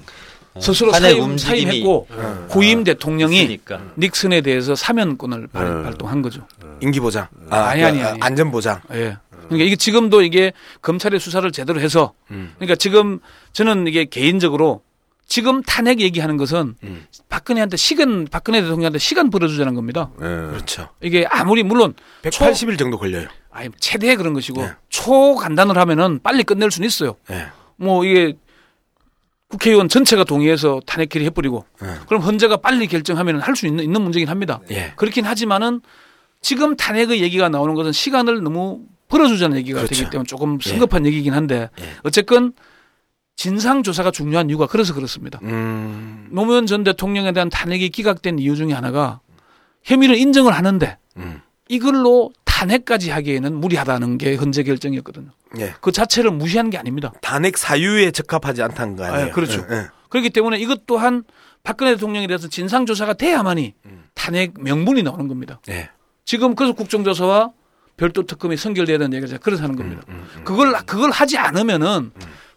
[0.60, 2.48] 스스로 탄핵 사임, 사임했고 어.
[2.50, 3.82] 후임 대통령이 있으니까.
[3.98, 5.84] 닉슨에 대해서 사면권을 발, 음.
[5.84, 6.46] 발동한 거죠.
[6.82, 7.28] 임기 보장.
[7.50, 8.20] 아니, 아니, 아니.
[8.22, 8.82] 안전 보장.
[8.94, 9.18] 예.
[9.46, 10.52] 그러니까 이게 지금도 이게
[10.82, 12.52] 검찰의 수사를 제대로 해서 음.
[12.58, 13.20] 그러니까 지금
[13.54, 14.82] 저는 이게 개인적으로
[15.32, 17.06] 지금 탄핵 얘기하는 것은 음.
[17.30, 20.10] 박근혜한테 시간 박근혜 대통령한테 시간 벌어주자는 겁니다.
[20.18, 20.26] 예.
[20.26, 20.90] 그렇죠.
[21.00, 23.30] 이게 아무리 물론 180일 정도 걸려요.
[23.50, 24.72] 아니 최대 그런 것이고 네.
[24.90, 27.16] 초간단을 하면은 빨리 끝낼 수는 있어요.
[27.30, 27.46] 예.
[27.78, 28.34] 뭐 이게
[29.48, 31.96] 국회의원 전체가 동의해서 탄핵회를 해버리고 네.
[32.10, 34.60] 그럼 헌재가 빨리 결정하면 할 수 있는, 있는 문제긴 합니다.
[34.70, 34.92] 예.
[34.98, 35.80] 그렇긴 하지만은
[36.42, 39.96] 지금 탄핵의 얘기가 나오는 것은 시간을 너무 벌어주자는 얘기가 그렇죠.
[39.96, 41.86] 되기 때문에 조금 성급한 얘기긴 한데 예.
[42.04, 42.52] 어쨌건
[43.36, 45.40] 진상 조사가 중요한 이유가 그래서 그렇습니다.
[45.44, 46.28] 음.
[46.32, 49.20] 노무현 전 대통령에 대한 탄핵이 기각된 이유 중에 하나가
[49.84, 51.42] 혐의를 인정을 하는데 음.
[51.68, 55.32] 이걸로 탄핵까지 하기에는 무리하다는 게 헌재 결정이었거든요.
[55.60, 55.74] 예.
[55.82, 57.12] 그 자체를 무시하는 게 아닙니다.
[57.22, 59.28] 탄핵 사유에 적합하지 않다는 거 아니에요?
[59.28, 59.66] 아, 그렇죠.
[59.72, 59.88] 예, 예.
[60.10, 61.24] 그렇기 때문에 이것 또한
[61.64, 64.04] 박근혜 대통령에 대해서 진상조사가 돼야만이 음.
[64.14, 65.60] 탄핵 명분이 나오는 겁니다.
[65.70, 65.90] 예.
[66.26, 67.52] 지금 그래서 국정조사와
[67.98, 70.02] 별도 특검이 선결돼야 되는 얘기가 제가 그래서 하는 겁니다.
[70.44, 72.12] 그걸 그걸 하지 않으면은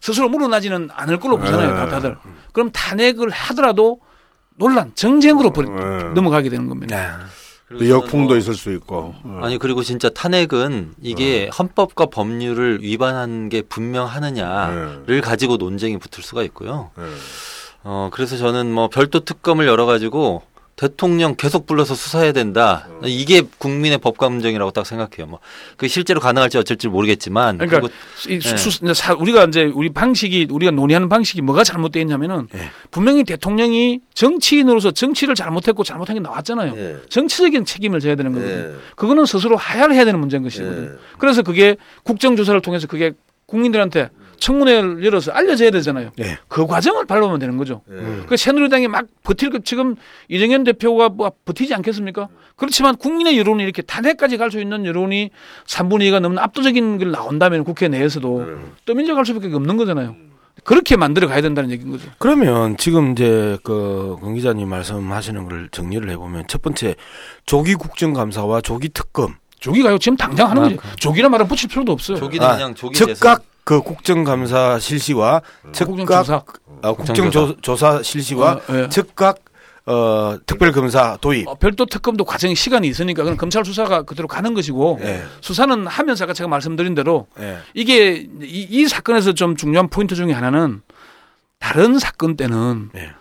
[0.04, 2.18] 스스로 물러나지는 않을 걸로 보잖아요, 다- 다들.
[2.52, 4.00] 그럼 탄핵을 하더라도
[4.58, 6.12] 논란, 정쟁으로 버리- 음.
[6.12, 7.20] 넘어가게 되는 겁니다.
[7.70, 7.88] 네.
[7.88, 9.14] 역풍도 뭐- 있을 수 있고.
[9.24, 9.40] 어.
[9.42, 16.90] 아니 그리고 진짜 탄핵은 이게 헌법과 법률을 위반한 게 분명하느냐를 가지고 논쟁이 붙을 수가 있고요.
[16.98, 17.02] 예.
[17.84, 20.42] 어 그래서 저는 뭐 별도 특검을 열어 가지고
[20.76, 22.88] 대통령 계속 불러서 수사해야 된다.
[23.04, 25.26] 이게 국민의 법 감정이라고 딱 생각해요.
[25.26, 25.38] 뭐
[25.76, 27.94] 그 실제로 가능할지 어쩔지 모르겠지만 그러니까 그리고
[28.28, 28.56] 이 네.
[28.56, 32.70] 수, 이제 사- 우리가 이제 우리 방식이 우리가 논의하는 방식이 뭐가 잘못되어 있냐면은 예.
[32.90, 36.74] 분명히 대통령이 정치인으로서 정치를 잘못했고 잘못한 게 나왔잖아요.
[36.76, 36.96] 예.
[37.08, 38.70] 정치적인 책임을 져야 되는 거거든요.
[38.70, 38.74] 예.
[38.96, 40.86] 그거는 스스로 하야를 해야 되는 문제인 것이거든요.
[40.86, 40.98] 예.
[41.18, 43.12] 그래서 그게 국정조사를 통해서 그게
[43.46, 46.10] 국민들한테 청문회를 열어서 알려져야 되잖아요.
[46.20, 46.38] 예.
[46.48, 47.82] 그 과정을 밟으면 되는 거죠.
[47.90, 48.24] 예.
[48.26, 49.96] 그 새누리당이 막 버틸 거 지금
[50.28, 52.28] 이정현 대표가 뭐 버티지 않겠습니까?
[52.56, 55.30] 그렇지만 국민의 여론이 이렇게 탄핵까지 갈 수 있는 여론이
[55.66, 58.46] 3분의 2가 넘는 압도적인 걸 나온다면 국회 내에서도
[58.84, 60.14] 떠밀려 갈 수밖에 없는 거잖아요.
[60.62, 62.08] 그렇게 만들어 가야 된다는 얘기인 거죠.
[62.18, 66.94] 그러면 지금 이제 그권 기자님 말씀하시는 걸 정리를 해보면 첫 번째
[67.46, 70.96] 조기 국정감사와 조기 특검 조기가요 지금 당장 하는 아, 거지.
[70.96, 72.18] 조기란 말을 붙일 필요도 없어요.
[72.18, 75.42] 조기는 아, 그냥 조기 즉각 그 국정감사 실시와
[75.72, 76.42] 즉각 국정조사.
[76.82, 78.88] 아, 국정조사 실시와 어, 예.
[78.90, 79.38] 즉각
[79.86, 81.48] 어, 특별검사 도입.
[81.48, 85.22] 어, 별도 특검도 과정이 시간이 있으니까 그건 검찰 수사가 그대로 가는 것이고 예.
[85.40, 87.58] 수사는 하면서 아까 제가 말씀드린 대로 예.
[87.74, 90.82] 이게 이, 이 사건에서 좀 중요한 포인트 중에 하나는
[91.58, 93.12] 다른 사건 때는 예.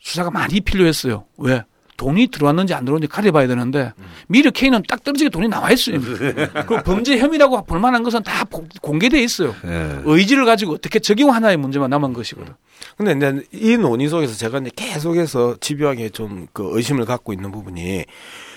[0.00, 1.24] 수사가 많이 필요했어요.
[1.38, 1.64] 왜?
[1.96, 3.92] 돈이 들어왔는지 안 들어왔는지 가려봐야 되는데
[4.28, 6.00] 미르 K는 딱 떨어지게 돈이 나와 있어요.
[6.66, 9.54] 그 범죄 혐의라고 볼 만한 것은 다 보- 공개돼 있어요.
[9.66, 10.00] 예.
[10.04, 12.54] 의지를 가지고 어떻게 적용 하나의 문제만 남은 것이거든.
[12.96, 18.04] 근데 이제 이 논의 속에서 제가 이제 계속해서 집요하게 좀 그 의심을 갖고 있는 부분이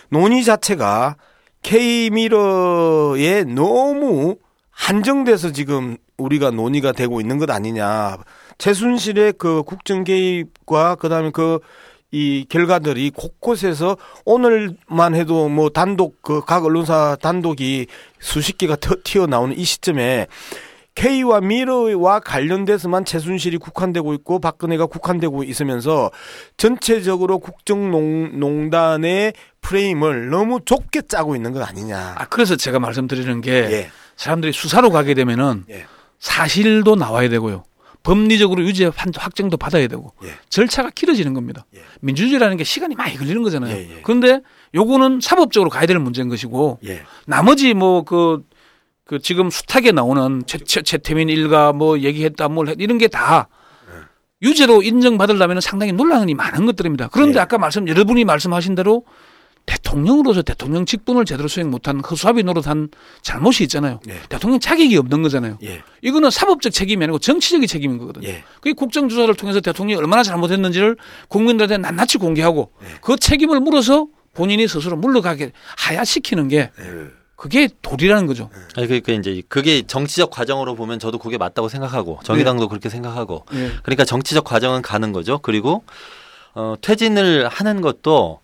[0.09, 1.15] 논의 자체가
[1.61, 4.37] K미러에 너무
[4.71, 8.17] 한정돼서 지금 우리가 논의가 되고 있는 것 아니냐.
[8.57, 11.59] 최순실의 그 국정 개입과 그다음에 그
[12.11, 17.87] 이 결과들이 곳곳에서 오늘만 해도 뭐 단독 그 각 언론사 단독이
[18.19, 20.27] 수십 개가 터- 튀어나오는 이 시점에
[20.93, 26.09] K와 미러와 관련돼서만 최순실이 국한되고 있고 박근혜가 국한되고 있으면서
[26.55, 32.15] 전체적으로 국정농단의 프레임을 너무 좁게 짜고 있는 것 아니냐.
[32.17, 33.89] 아 그래서 제가 말씀드리는 게 예.
[34.15, 35.85] 사람들이 수사로 가게 되면은 예.
[36.19, 37.63] 사실도 나와야 되고요.
[38.05, 40.29] 법리적으로 유죄 판- 확정도 받아야 되고 예.
[40.49, 41.65] 절차가 길어지는 겁니다.
[41.75, 41.81] 예.
[42.01, 43.75] 민주주의라는 게 시간이 많이 걸리는 거잖아요.
[43.75, 44.01] 예, 예.
[44.03, 44.41] 그런데
[44.73, 47.01] 요거는 사법적으로 가야 될 문제인 것이고 예.
[47.25, 48.43] 나머지 뭐그
[49.03, 53.49] 그 지금 수탁에 나오는 최, 최, 최태민 일가 뭐 얘기했다 뭘 했, 이런 게다
[54.41, 57.07] 유죄로 인정받으려면 상당히 논란이 많은 것들입니다.
[57.11, 57.41] 그런데 예.
[57.41, 59.05] 아까 말씀 여러분이 말씀하신 대로
[59.65, 62.89] 대통령으로서 대통령 직분을 제대로 수행 못한 허수아비 노릇한
[63.21, 63.99] 잘못이 있잖아요.
[64.09, 64.19] 예.
[64.29, 65.57] 대통령 자격이 없는 거잖아요.
[65.63, 65.81] 예.
[66.01, 68.27] 이거는 사법적 책임이 아니고 정치적인 책임인 거거든요.
[68.27, 68.43] 예.
[68.55, 70.97] 그게 국정조사를 통해서 대통령이 얼마나 잘못했는지를
[71.29, 72.87] 국민들한테 낱낱이 공개하고 예.
[73.01, 77.07] 그 책임을 물어서 본인이 스스로 물러가게 하야시키는 게 예.
[77.35, 78.49] 그게 도리라는 거죠.
[78.77, 83.71] 아니 그러니까 이제 그게 정치적 과정으로 보면 저도 그게 맞다고 생각하고 정의당도 그렇게 생각하고 예.
[83.83, 85.39] 그러니까 정치적 과정은 가는 거죠.
[85.39, 85.83] 그리고
[86.53, 88.39] 어, 퇴진을 하는 것도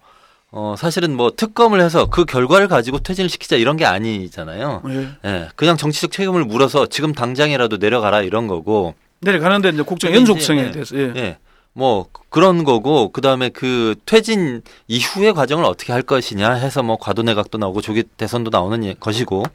[0.53, 4.81] 어, 사실은 뭐 특검을 해서 그 결과를 가지고 퇴진을 시키자 이런 게 아니잖아요.
[4.89, 5.07] 예.
[5.25, 8.93] 예, 그냥 정치적 책임을 물어서 지금 당장이라도 내려가라 이런 거고.
[9.21, 11.13] 내려가는데 이제 국정 연속성에 이제, 대해서 예.
[11.15, 11.37] 예.
[11.73, 17.57] 뭐 그런 거고 그다음에 그 퇴진 이후의 과정을 어떻게 할 것이냐 해서 뭐 과도 내각도
[17.57, 19.45] 나오고 조기 대선도 나오는 예- 것이고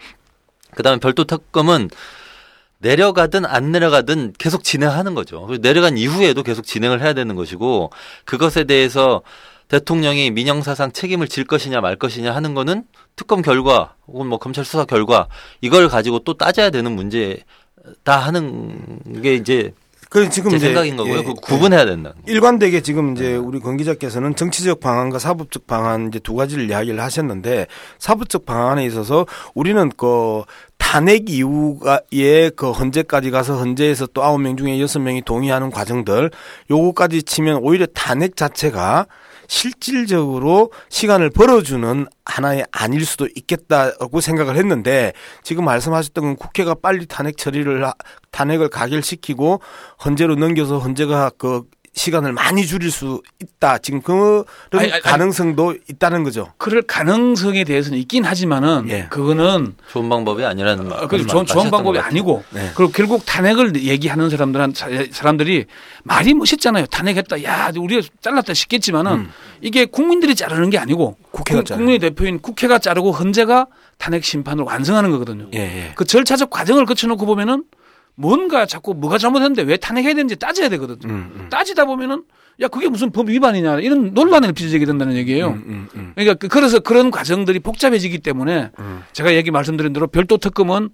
[0.71, 1.91] 그다음에 별도 특검은
[2.79, 5.47] 내려가든 안 내려가든 계속 진행하는 거죠.
[5.61, 7.91] 내려간 이후에도 계속 진행을 해야 되는 것이고
[8.25, 9.21] 그것에 대해서
[9.69, 12.85] 대통령이 민영사상 책임을 질 것이냐 말 것이냐 하는 거는
[13.17, 15.29] 특검 결과 혹은 뭐 검찰 수사 결과
[15.61, 17.45] 이걸 가지고 또 따져야 되는 문제다
[18.07, 19.73] 하는 게 이제
[20.09, 21.19] 그 지금 제 생각인 거고요.
[21.19, 22.15] 예, 그 구분해야 된다.
[22.27, 27.67] 일관되게 지금 이제 우리 권 기자께서는 정치적 방안과 사법적 방안 이제 두 가지를 이야기를 하셨는데
[27.99, 30.43] 사법적 방안에 있어서 우리는 그
[30.79, 36.31] 탄핵 이후에 그 헌재까지 가서 헌재에서 또 아홉 명 중에 여섯 명이 동의하는 과정들
[36.71, 39.07] 요거까지 치면 오히려 탄핵 자체가
[39.49, 47.37] 실질적으로 시간을 벌어주는 하나의 아닐 수도 있겠다고 생각을 했는데 지금 말씀하셨던 건 국회가 빨리 탄핵
[47.37, 47.95] 처리를 하-
[48.33, 49.61] 탄핵을 가결시키고
[50.05, 51.63] 헌재로 넘겨서 헌재가 그
[51.97, 53.79] 시간을 많이 줄일 수 있다.
[53.79, 54.45] 지금 그런
[54.75, 56.53] 아니, 아니, 가능성도 있다는 거죠.
[56.59, 59.07] 그럴 가능성에 대해서는 있긴 하지만은 예.
[59.09, 61.99] 그거는 좋은 방법이 아니라는 어, 그 그런 좋은, 말 좋은 방법이.
[61.99, 62.71] 아니고 네.
[62.77, 65.65] 그리고 결국 탄핵을 얘기하는 사람들한 사- 사람들이
[66.05, 66.85] 말이 멋있잖아요.
[66.87, 67.43] 탄핵했다.
[67.45, 69.31] 야, 우리가 잘랐다 싶겠지만은 음.
[69.63, 75.11] 이게 국민들이 자르는 게 아니고 국회가 국- 국민의 대표인 국회가 자르고 헌재가 탄핵 심판을 완성하는
[75.13, 75.47] 거거든요.
[75.55, 75.93] 예, 예.
[75.95, 77.65] 그 절차적 과정을 거쳐놓고 보면은
[78.17, 81.13] 뭔가 자꾸 뭐가 잘못했는데 왜 탄핵해야 되는지 따져야 되거든요.
[81.13, 81.49] 음, 음.
[81.51, 82.25] 따지다 보면은
[82.63, 85.49] 야 그게 무슨 법 위반이냐 이런 논란을 빚어지게 된다는 얘기예요.
[85.49, 86.13] 음, 음, 음.
[86.15, 89.03] 그러니까 그- 그래서 그런 과정들이 복잡해지기 때문에 음.
[89.13, 90.89] 제가 얘기 말씀드린 대로 별도 특검은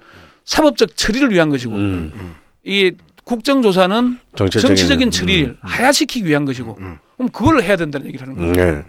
[0.45, 2.35] 사법적 처리를 위한 것이고 음.
[2.65, 2.91] 이
[3.25, 5.11] 국정조사는 정치적인, 정치적인 음.
[5.13, 6.99] 처리를 하야시키기 위한 것이고 음.
[7.17, 8.53] 그럼 그걸 해야 된다는 얘기를 하는 거예요.
[8.75, 8.85] 네.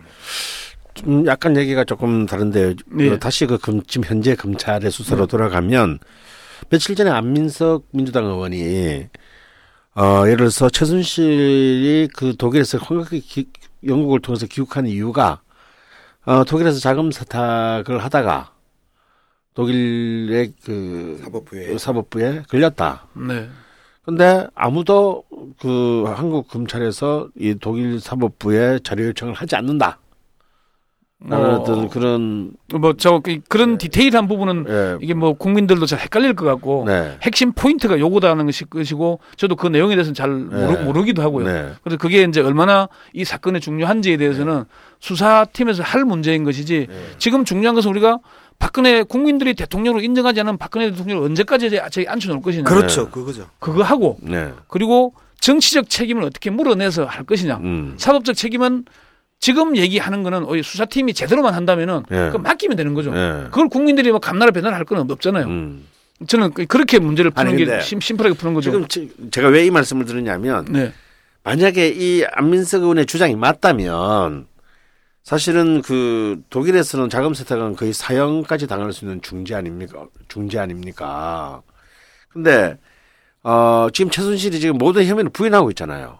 [0.96, 3.10] 좀 약간 얘기가 조금 다른데 네.
[3.10, 6.00] 그 다시 그 금, 지금 현재 검찰의 수사로 돌아가면
[6.74, 9.07] 며칠 전에 안민석 민주당 의원이
[9.95, 12.80] 어 예를 들어서 최순실이 그 독일에서
[13.21, 13.47] 기-
[13.86, 15.41] 영국을 통해서 귀국한 이유가
[16.26, 18.53] 어 독일에서 자금 세탁을 하다가
[19.53, 23.05] 독일의 그 사법부에 사법부에 걸렸다.
[23.28, 23.47] 네.
[24.03, 25.26] 근데 아무도
[25.59, 29.99] 그 한국 검찰에서 이 독일 사법부에 자료 요청을 하지 않는다.
[31.32, 34.97] 어, 어떤 그런 뭐저 그런 디테일한 부분은 예.
[35.01, 37.17] 이게 뭐 국민들도 잘 헷갈릴 것 같고 네.
[37.21, 40.84] 핵심 포인트가 요거다는 것이 것이고 저도 그 내용에 대해서는 잘 모르, 네.
[40.84, 41.45] 모르 기도 하고요.
[41.45, 41.71] 네.
[41.84, 44.65] 그래서 그게 이제 얼마나 이 사건의 중요한지에 대해서는
[44.99, 46.95] 수사팀에서 할 문제인 것이지 네.
[47.17, 48.19] 지금 중요한 것은 우리가
[48.59, 52.63] 박근혜 국민들이 대통령으로 인정하지 않은 박근혜 대통령을 언제까지 저기 앉혀놓을 것이냐.
[52.63, 53.09] 그렇죠.
[53.09, 53.47] 그거죠.
[53.59, 54.51] 그거 하고 네.
[54.67, 57.57] 그리고 정치적 책임을 어떻게 물어내서 할 것이냐.
[57.57, 57.95] 음.
[57.97, 58.86] 사법적 책임은
[59.44, 62.30] 지금 얘기하는 거는 수사팀이 제대로만 한다면은 예.
[62.32, 63.12] 그 맡기면 되는 거죠.
[63.14, 63.44] 예.
[63.52, 65.46] 그걸 국민들이 뭐 감나라 배나라 할 건 없잖아요.
[65.48, 65.86] 음.
[66.28, 68.72] 저는 그- 그렇게 문제를 푸는 아니, 게 심, 심플하게 푸는 거죠.
[68.72, 70.94] 지금 지- 제가 왜 이 말씀을 드리냐면 네.
[71.44, 74.48] 만약에 이 안민석 의원의 주장이 맞다면
[75.24, 80.06] 사실은 그 독일에서는 자금 세탁은 거의 사형까지 당할 수 있는 중죄 아닙니까?
[80.30, 81.62] 중죄 아닙니까?
[82.30, 82.78] 근데
[83.44, 86.20] 어 지금 최순실이 지금 모든 혐의를 부인하고 있잖아요.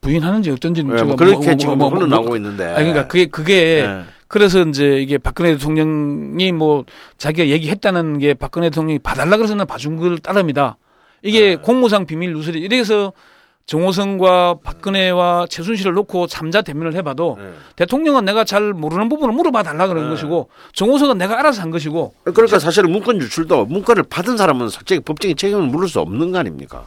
[0.00, 2.64] 부인하는지 예, 제가 뭐 그렇게 뭐- 뭐- 지금 뭐- 뭐- 흘러나오고 있는데.
[2.64, 3.54] 아니, 그러니까 그게 그게
[3.84, 4.02] 예.
[4.28, 6.84] 그래서 이제 이게 박근혜 대통령이 뭐
[7.18, 10.76] 자기가 얘기했다는 게 박근혜 대통령이 봐달라 그래서는 봐준 걸 따릅니다.
[11.22, 11.56] 이게 네.
[11.56, 13.12] 공무상 비밀 누설이 이래서
[13.66, 17.52] 정호성과 박근혜와 최순실을 놓고 삼자 대면을 해봐도 예.
[17.74, 20.10] 대통령은 내가 잘 모르는 부분을 물어봐 달라 그런 네.
[20.10, 25.36] 것이고 정호성은 내가 알아서 한 것이고 그러니까 사실은 문건 유출도 문건을 받은 사람은 솔직히 법적인
[25.36, 26.84] 책임을 물을 수 없는 거 아닙니까?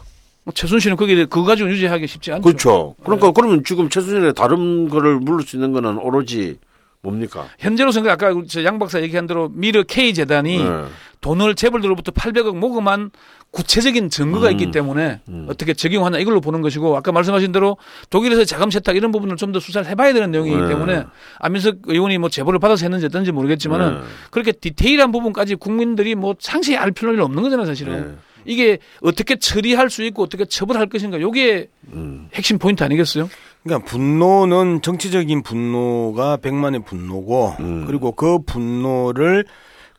[0.50, 2.42] 뭐 최순실은 거기에 그거 가지고 유죄하기 쉽지 않죠.
[2.42, 2.96] 그렇죠.
[2.98, 3.04] 네.
[3.06, 6.58] 그러니까 그러면 지금 최순실의 다른 거를 물을 수 있는 거는 오로지
[7.02, 7.48] 뭡니까?
[7.60, 10.84] 현재로서는 아까 저양 박사 얘기한 대로 미르 K 재단이 네.
[11.22, 13.12] 돈을 재벌들로부터 800억 모금한
[13.52, 14.52] 구체적인 증거가 음.
[14.54, 15.48] 있기 때문에 음.
[15.50, 17.78] 어떻게 적용하나 이걸로 보는 것이고 아까 말씀하신 대로
[18.10, 20.68] 독일에서 자금 세탁 이런 부분을 좀 더 수사를 해봐야 되는 내용이기 네.
[20.68, 21.06] 때문에
[21.40, 24.00] 안민석 의원이 뭐 제보를 받아서 했는지 어떤지 모르겠지만은 네.
[24.32, 28.16] 그렇게 디테일한 부분까지 국민들이 뭐 상세히 알 필요는 없는 거잖아요 사실은 네.
[28.46, 32.30] 이게 어떻게 처리할 수 있고 어떻게 처벌할 것인가 요게 음.
[32.34, 33.30] 핵심 포인트 아니겠어요?
[33.64, 37.86] 그러니까 분노는 정치적인 분노가 백만의 분노고 음.
[37.86, 39.46] 그리고 그 분노를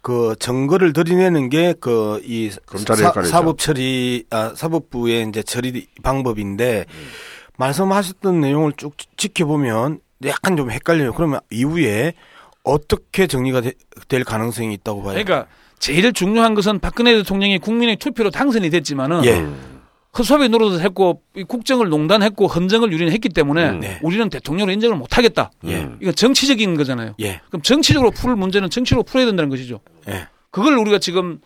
[0.03, 2.51] 그 증거를 들이내는 게 그 이.
[3.26, 6.86] 사법 처리 아 사법부의 이제 처리 방법인데
[7.59, 11.12] 말씀하셨던 내용을 쭉 지켜보면 약간 좀 헷갈려요.
[11.12, 12.14] 그러면 이후에
[12.62, 13.72] 어떻게 정리가 되-
[14.09, 15.12] 될 가능성이 있다고 봐요.
[15.22, 15.47] 그러니까
[15.81, 19.45] 제일 중요한 것은 박근혜 대통령이 국민의 투표로 당선이 됐지만은 예.
[20.16, 23.81] 허수아비 노릇을 했고 이 국정을 농단했고 헌정을 유린했기 때문에 음.
[23.81, 23.99] 네.
[24.03, 25.51] 우리는 대통령을 인정을 못하겠다.
[25.64, 25.76] 예.
[25.83, 25.99] 음.
[26.01, 27.14] 이건 정치적인 거잖아요.
[27.20, 27.41] 예.
[27.49, 29.81] 그럼 정치적으로 풀 문제는 정치로 풀어야 된다는 것이죠.
[30.09, 30.28] 예.
[30.51, 31.41] 그걸 우리가 지금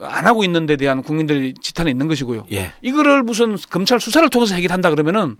[0.00, 2.46] 안 하고 있는 데 대한 국민들의 지탄이 있는 것이고요.
[2.52, 2.72] 예.
[2.82, 5.36] 이거를 무슨 검찰 수사를 통해서 해결한다 그러면은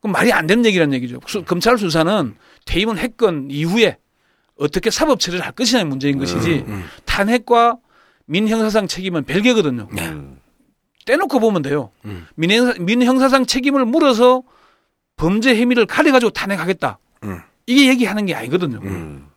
[0.00, 1.20] 그럼 말이 안 되는 얘기라는 얘기죠.
[1.26, 2.34] 수- 검찰 수사는
[2.66, 3.98] 퇴임은 했건 이후에
[4.58, 6.84] 어떻게 사법 처리를 할 것이냐의 문제인 것이지 음.
[7.04, 7.76] 탄핵과
[8.26, 9.88] 민형사상 책임은 별개거든요.
[9.92, 10.08] 네.
[10.08, 10.40] 음.
[11.06, 11.90] 떼놓고 보면 돼요.
[12.04, 12.26] 음.
[12.34, 14.42] 민형사, 민형사상 책임을 물어서
[15.16, 16.98] 범죄 혐의를 가려가지고 탄핵하겠다.
[17.24, 17.40] 음.
[17.66, 18.80] 이게 얘기하는 게 아니거든요.
[18.82, 19.28] 음.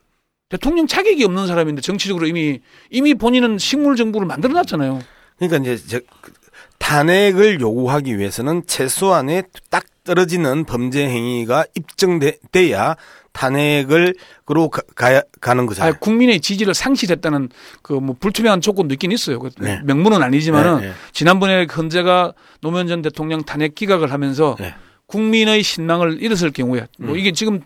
[0.50, 5.02] 대통령 자격이 없는 사람인데 정치적으로 이미 이미 본인은 식물 정부를 만들어 놨잖아요.
[5.38, 6.32] 그러니까 이제 저, 그,
[6.80, 12.96] 탄핵을 요구하기 위해서는 최소한의 딱 떨어지는 범죄 행위가 입증돼야
[13.38, 14.16] 탄핵을
[14.46, 15.94] 그로 가, 가, 가는 아, 거잖아요.
[16.00, 17.50] 국민의 지지를 상실했다는
[17.84, 19.40] 그 뭐 불투명한 조건도 있긴 있어요.
[19.40, 19.82] 그 네.
[19.84, 20.94] 명분은 아니지만은 네, 네.
[21.12, 24.74] 지난번에 헌재가 노무현 전 대통령 탄핵 기각을 하면서 네.
[25.08, 27.18] 국민의 신망을 잃었을 경우에 뭐 음.
[27.20, 27.62] 이게 지금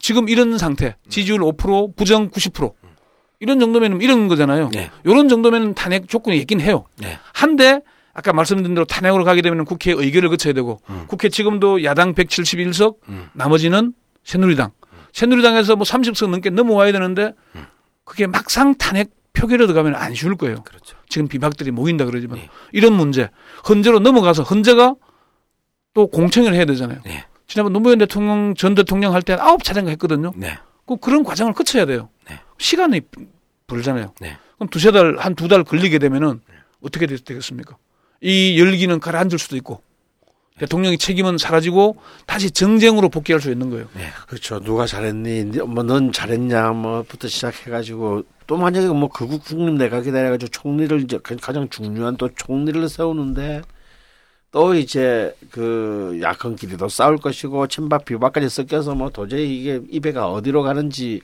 [0.00, 2.72] 지금 이런 상태 지지율 5% 부정 90%
[3.40, 4.70] 이런 정도면 이런 거잖아요.
[4.72, 4.90] 네.
[5.04, 6.84] 이런 정도면 탄핵 조건이 있긴 해요.
[6.96, 7.18] 네.
[7.32, 7.80] 한데
[8.14, 11.04] 아까 말씀드린 대로 탄핵으로 가게 되면 국회 의결을 거쳐야 되고 음.
[11.08, 13.28] 국회 지금도 야당 171석 음.
[13.34, 13.92] 나머지는
[14.24, 14.70] 새누리당.
[15.22, 17.34] 새누리당에서 뭐 30석 넘게 넘어와야 되는데
[18.04, 20.62] 그게 막상 탄핵 표결에 들어가면 안 쉬울 거예요.
[20.62, 20.96] 그렇죠.
[21.08, 22.48] 지금 비박들이 모인다 그러지만 네.
[22.72, 23.28] 이런 문제
[23.68, 24.94] 헌재로 넘어가서 헌재가
[25.94, 27.00] 또 공청회를 해야 되잖아요.
[27.04, 27.24] 네.
[27.48, 30.32] 지난번 노무현 대통령 전 대통령 할 때 아홉 차례인가 했거든요.
[30.36, 30.56] 네.
[30.86, 32.10] 그 그런 과정을 거쳐야 돼요.
[32.28, 32.38] 네.
[32.58, 33.00] 시간이
[33.66, 34.12] 부르잖아요.
[34.20, 34.38] 네.
[34.56, 36.40] 그럼 두세 달, 한 두 달 걸리게 되면은
[36.82, 37.76] 어떻게 되- 되겠습니까?
[38.20, 39.82] 이 열기는 가라앉을 수도 있고
[40.58, 41.96] 대통령의 책임은 사라지고
[42.26, 43.86] 다시 정쟁으로 복귀할 수 있는 거예요.
[44.26, 44.60] 그렇죠.
[44.60, 45.44] 누가 잘했니?
[45.62, 46.70] 뭐 넌 잘했냐?
[46.72, 52.28] 뭐부터 시작해가지고 또 만약에 뭐 극우 국립 내각이다 해가지고 총리를 이제 그 가장 중요한 또
[52.34, 53.62] 총리를 세우는데
[54.50, 60.62] 또 이제 그 야권끼리도 싸울 것이고 친박 비박까지 섞여서 뭐 도저히 이게 이 배가 어디로
[60.62, 61.20] 가는지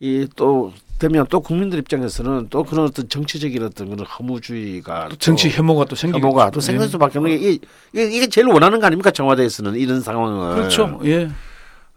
[0.00, 5.48] 이 또 되면 또 국민들 입장에서는 또 그런 어떤 정치적인 어떤 그런 허무주의가 또 정치
[5.50, 8.86] 또 혐오가 또 생기고 혐오가 또 생길 수밖에 없는 게 이게, 이게 제일 원하는 거
[8.86, 11.00] 아닙니까 청와대에서는 이런 상황을 그렇죠.
[11.04, 11.30] 예.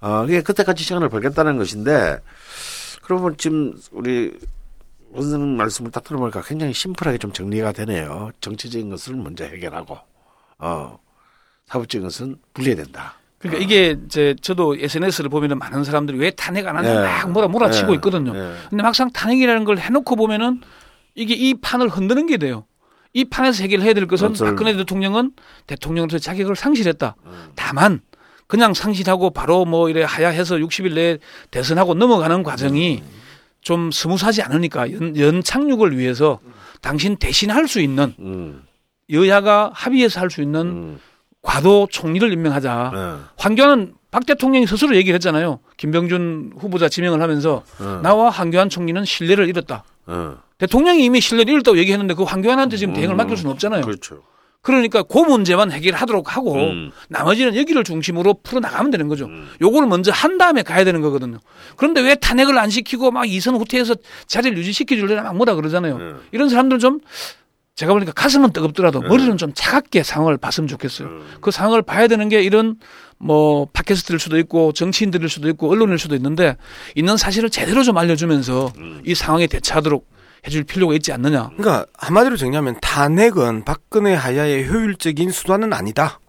[0.01, 2.19] 어, 이게 그때까지 시간을 벌겠다는 것인데,
[3.03, 4.31] 그러면 지금 우리
[5.11, 8.31] 원생님 말씀을 딱 들어보니까 굉장히 심플하게 좀 정리가 되네요.
[8.41, 9.97] 정치적인 것을 먼저 해결하고,
[10.57, 10.97] 어,
[11.67, 13.15] 사법적인 것은 분리해야 된다.
[13.41, 17.01] 그러니까 이게 이제 저도 SNS를 보면은 많은 사람들이 왜 탄핵 안 하냐 네.
[17.07, 17.93] 막 뭐라 몰아치고 네.
[17.95, 18.33] 있거든요.
[18.33, 18.53] 네.
[18.69, 20.61] 근데 막상 탄핵이라는 걸 해놓고 보면은
[21.15, 22.65] 이게 이 판을 흔드는 게 돼요.
[23.13, 25.31] 이 판에서 해결 해야 될 것은 그것을- 박근혜 대통령은
[25.67, 27.15] 대통령으로서 자격을 상실했다.
[27.25, 27.31] 음.
[27.55, 28.01] 다만
[28.47, 31.17] 그냥 상실하고 바로 뭐 이래 하야해서 60일 내에
[31.51, 33.01] 대선하고 넘어가는 과정이
[33.61, 36.39] 좀 스무스하지 않으니까 연, 연착륙을 위해서
[36.81, 38.63] 당신 대신할 수 있는 음,
[39.11, 40.99] 여야가 합의해서 할 수 있는 음,
[41.41, 42.91] 과도 총리를 임명하자.
[42.93, 45.59] 어, 황교안은 박 대통령이 스스로 얘기를 했잖아요.
[45.77, 49.83] 김병준 후보자 지명을 하면서 어, 나와 황교안 총리는 신뢰를 잃었다.
[50.05, 50.37] 어.
[50.57, 53.81] 대통령이 이미 신뢰를 잃었다고 얘기했는데 그 황교안한테 지금 대응을 음, 맡길 수는 없잖아요.
[53.81, 54.21] 그렇죠.
[54.61, 56.91] 그러니까 그 문제만 해결하도록 하고 음.
[57.09, 59.25] 나머지는 여기를 중심으로 풀어 나가면 되는 거죠.
[59.25, 59.49] 음.
[59.59, 61.39] 요거를 먼저 한 다음에 가야 되는 거거든요.
[61.77, 63.95] 그런데 왜 탄핵을 안 시키고 막 이선 후퇴해서
[64.27, 65.95] 자리를 유지시켜 줄래나 막 뭐라 그러잖아요.
[65.95, 66.21] 음.
[66.31, 66.99] 이런 사람들 좀
[67.81, 69.07] 제가 보니까 가슴은 뜨겁더라도 네.
[69.07, 71.07] 머리는 좀 차갑게 상황을 봤으면 좋겠어요.
[71.07, 71.25] 음.
[71.41, 72.75] 그 상황을 봐야 되는 게 이런
[73.17, 76.57] 뭐 팟캐스트일 수도 있고 정치인들일 수도 있고 언론일 수도 있는데
[76.95, 79.01] 있는 사실을 제대로 좀 알려주면서 음.
[79.03, 80.07] 이 상황에 대처하도록
[80.45, 81.49] 해줄 필요가 있지 않느냐.
[81.57, 86.19] 그러니까 한마디로 정리하면 탄핵은 박근혜 하야의 효율적인 수단은 아니다.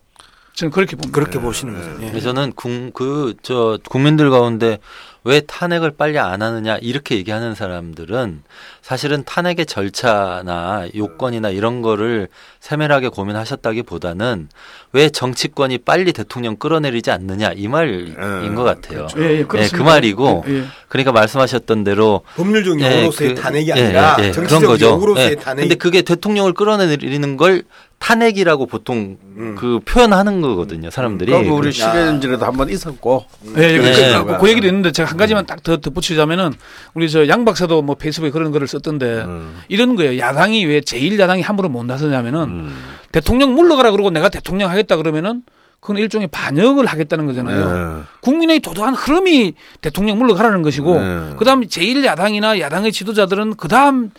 [0.55, 1.19] 저는 그렇게 봅니다.
[1.19, 1.91] 그렇게 보시는 거죠.
[2.03, 2.07] 예.
[2.07, 4.79] 근데 저는 그 저 국민들 가운데
[5.25, 8.43] 왜 탄핵을 빨리 안 하느냐 이렇게 얘기하는 사람들은
[8.83, 12.27] 사실은 탄핵의 절차나 요건이나 이런 거를
[12.59, 14.49] 세밀하게 고민하셨다기보다는
[14.93, 19.07] 왜 정치권이 빨리 대통령 끌어내리지 않느냐 이 말인 음, 것 같아요.
[19.17, 19.77] 예, 예, 예, 그렇습니다.
[19.79, 20.65] 그 말이고 예, 예.
[20.89, 25.35] 그러니까 말씀하셨던 대로 법률적 예, 용어로서의 그- 탄핵이 예, 아니라 예, 예, 정치적 용어로서의 예.
[25.37, 25.63] 탄핵.
[25.63, 27.63] 근데 그게 대통령을 끌어내리는 걸
[28.01, 29.55] 탄핵이라고 보통 음.
[29.57, 31.31] 그 표현하는 거거든요, 사람들이.
[31.31, 31.73] 그리고 우리 야.
[31.73, 33.27] 시간 전에도 한번 있었고,
[33.57, 34.19] 예, 예, 네.
[34.19, 36.53] 그, 그, 그 얘기도 있는데 제가 한 가지만 딱 더 덧붙이자면은
[36.95, 39.61] 우리 저 양 박사도 뭐 페이스북에 그런 거를 썼던데 음.
[39.69, 40.19] 이런 거예요.
[40.19, 42.79] 야당이 왜 제1야당이 함부로 못 나서냐면은 음.
[43.13, 45.43] 대통령 물러가라 그러고 내가 대통령 하겠다 그러면은
[45.81, 47.97] 그건 일종의 반역을 하겠다는 거잖아요.
[47.97, 48.03] 네.
[48.21, 51.35] 국민의 도도한 흐름이 대통령 물러가라는 것이고 네.
[51.39, 54.11] 그다음 제1야당이나 야당의 지도자들은 그다음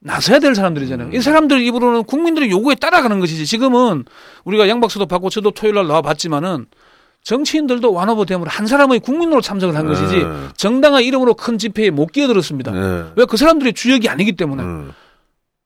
[0.00, 1.08] 나서야 될 사람들이잖아요.
[1.08, 1.14] 음.
[1.14, 3.46] 이 사람들 입으로는 국민들의 요구에 따라가는 것이지.
[3.46, 4.04] 지금은
[4.44, 6.66] 우리가 양박수도 받고 저도 토요일 날 나와 봤지만은
[7.24, 10.24] 정치인들도 완오버 댐으로 한 사람의 국민으로 참석을 한 것이지 네.
[10.56, 12.70] 정당의 이름으로 큰 집회에 못 끼어들었습니다.
[12.70, 13.04] 네.
[13.16, 14.92] 왜그 사람들의 주역이 아니기 때문에 음.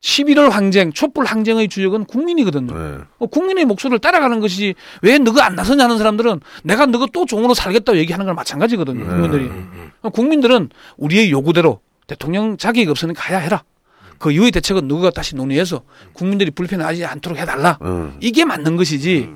[0.00, 2.72] 11월 항쟁, 촛불 항쟁의 주역은 국민이거든요.
[2.72, 2.98] 네.
[3.18, 7.54] 어, 국민의 목소리를 따라가는 것이지 왜 너가 안 나서냐 하는 사람들은 내가 너가 또 종으로
[7.54, 9.04] 살겠다고 얘기하는 거랑 마찬가지거든요.
[9.04, 9.46] 국민들이.
[9.46, 13.64] 음, 어, 국민들은 우리의 요구대로 대통령 자격이 없으니까 가야 해라.
[14.20, 15.82] 그 이후의 대책은 누가 다시 논의해서
[16.12, 17.78] 국민들이 불편하지 않도록 해달라.
[17.82, 18.16] 음.
[18.20, 19.28] 이게 맞는 것이지.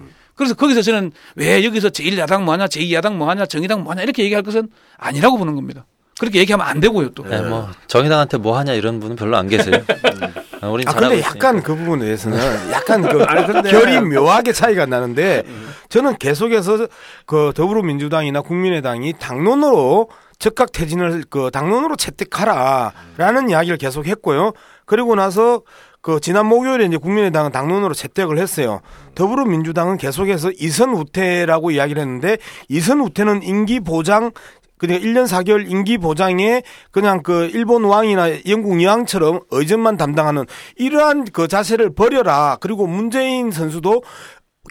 [0.43, 4.69] 그래서 거기서 저는 왜 여기서 제1야당 뭐하냐, 제2야당 뭐하냐, 정의당 뭐하냐 이렇게 얘기할 것은
[4.99, 5.87] 아니라고 보는 겁니다.
[6.19, 7.25] 그렇게 얘기하면 안 되고요 또.
[7.25, 9.75] 네, 뭐 정의당한테 뭐 하냐 이런 분은 별로 안 계세요.
[10.61, 11.29] 아, 우린 아 근데 있으니까.
[11.35, 12.39] 약간 그 부분에 대해서는
[12.71, 15.43] 약간 그 아니, 근데- 결이 묘하게 차이가 나는데
[15.89, 16.87] 저는 계속해서
[17.27, 24.53] 그 더불어민주당이나 국민의당이 당론으로 즉각 퇴진을 그 당론으로 채택하라라는 이야기를 계속 했고요.
[24.87, 25.63] 그리고 나서
[26.03, 28.81] 그 지난 목요일에 이제 국민의당은 당론으로 채택을 했어요.
[29.15, 32.39] 더불어민주당은 계속해서 이선 우태라고 이야기를 했는데
[32.69, 34.33] 이선 우태는 임기 보장
[34.79, 40.45] 그러니까 1년 4개월 임기 보장에 그냥 그 일본 왕이나 영국 여왕처럼 의전만 담당하는
[40.77, 42.57] 이러한 그 자세를 버려라.
[42.61, 44.03] 그리고 문재인 선수도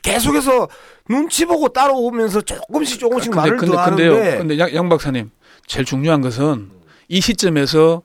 [0.04, 0.68] 계속해서
[1.08, 4.12] 눈치 보고 따라오면서 조금씩 조금씩 말을 더 근데요.
[4.12, 5.32] 하는데 근데 양, 양 박사님
[5.66, 6.72] 제일 중요한 것은
[7.08, 8.02] 이 시점에서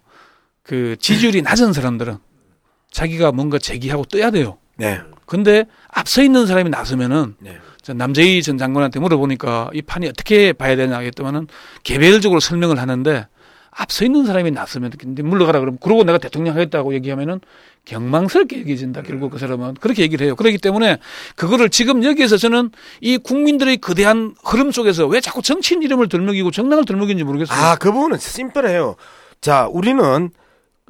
[0.62, 2.18] 그 지지율이 낮은 사람들은
[2.96, 4.56] 자기가 뭔가 제기하고 떠야 돼요.
[4.76, 4.98] 네.
[5.26, 7.58] 근데 앞서 있는 사람이 나서면은 네.
[7.82, 11.46] 저 남재희 전 장관한테 물어보니까 이 판이 어떻게 봐야 되냐 했더만은
[11.82, 13.26] 개별적으로 설명을 하는데
[13.70, 14.92] 앞서 있는 사람이 나서면
[15.24, 17.40] 물러가라 그러면 그러고 내가 대통령 하겠다고 얘기하면은
[17.84, 20.34] 경망스럽게 얘기해진다 결국 그 사람은 그렇게 얘기를 해요.
[20.34, 20.96] 그렇기 때문에
[21.34, 22.70] 그거를 지금 여기에서 저는
[23.02, 27.58] 이 국민들의 거대한 흐름 속에서 왜 자꾸 정치인 이름을 들먹이고 정당을 들먹이는지 모르겠어요.
[27.58, 28.96] 아, 그 부분은 심플해요.
[29.42, 30.30] 자, 우리는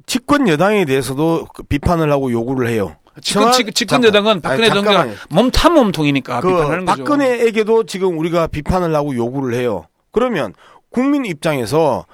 [0.06, 2.96] 집권 여당에 대해서도 그 비판을 하고 요구를 해요.
[3.22, 4.04] 정확- 집- 집권.
[4.04, 5.18] 여당은 박근혜 정부가 잠깐만요.
[5.30, 7.04] 몸탐 몸통이니까 그 비판하는 거죠.
[7.04, 9.86] 박근혜에게도 지금 우리가 비판을 하고 요구를 해요.
[10.12, 10.52] 그러면
[10.90, 12.04] 국민 입장에서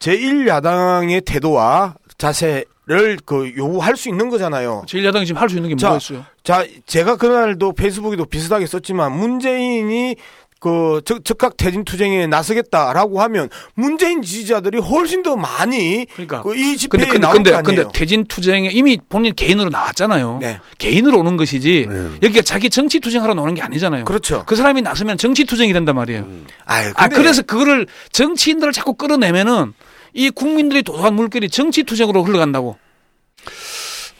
[0.00, 4.84] 제1야당의 태도와 자세를 그 요구할 수 있는 거잖아요.
[4.86, 6.24] 제1야당이 지금 할 수 있는 게 자, 뭐가 있어요?
[6.42, 10.16] 자, 제가 그날도 페이스북에도 비슷하게 썼지만 문재인이
[10.64, 16.40] 그 적, 적각 퇴진 투쟁에 나서겠다라고 하면 문재인 지지자들이 훨씬 더 많이 그러니까.
[16.42, 17.82] 그 이 집회에 근데 근데 나올 근데, 거 아니에요.
[17.82, 20.38] 근데 퇴진 투쟁에 이미 본인 개인으로 나왔잖아요.
[20.40, 20.60] 네.
[20.78, 22.08] 개인으로 오는 것이지 네.
[22.22, 24.06] 여기가 자기 정치 투쟁하러 나오는 게 아니잖아요.
[24.06, 24.44] 그렇죠.
[24.46, 26.26] 그 사람이 나서면 정치 투쟁이 된단 말이에요.
[26.64, 29.74] 아유, 아 근데 그래서 그거를 정치인들을 자꾸 끌어내면은
[30.14, 32.78] 이 국민들이 도도한 물결이 정치 투쟁으로 흘러간다고.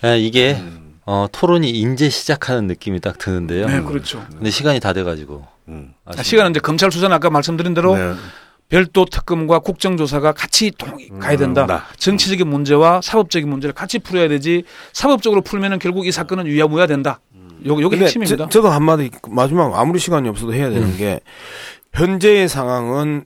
[0.05, 0.61] 예, 이게
[1.07, 3.67] 어, 토론이 이제 시작하는 느낌이 딱 드는데요.
[3.67, 4.27] 네, 그렇죠.
[4.31, 5.54] 근데 시간이 다 돼가지고.
[5.69, 5.95] 음.
[6.13, 8.15] 자, 시간은 이제 검찰 수사는 아까 말씀드린 대로 네.
[8.69, 11.67] 별도 특검과 국정조사가 같이 통, 가야 된다.
[11.67, 11.79] 네.
[11.99, 14.65] 정치적인 문제와 사법적인 문제를 같이 풀어야 되지.
[14.93, 17.21] 사법적으로 풀면은 결국 이 사건은 유야무야 된다.
[17.67, 18.49] 요 요게 핵심입니다.
[18.51, 21.21] 저, 도 한마디 마지막 아무리 시간이 없어도 해야 되는 게
[21.95, 23.25] 현재의 상황은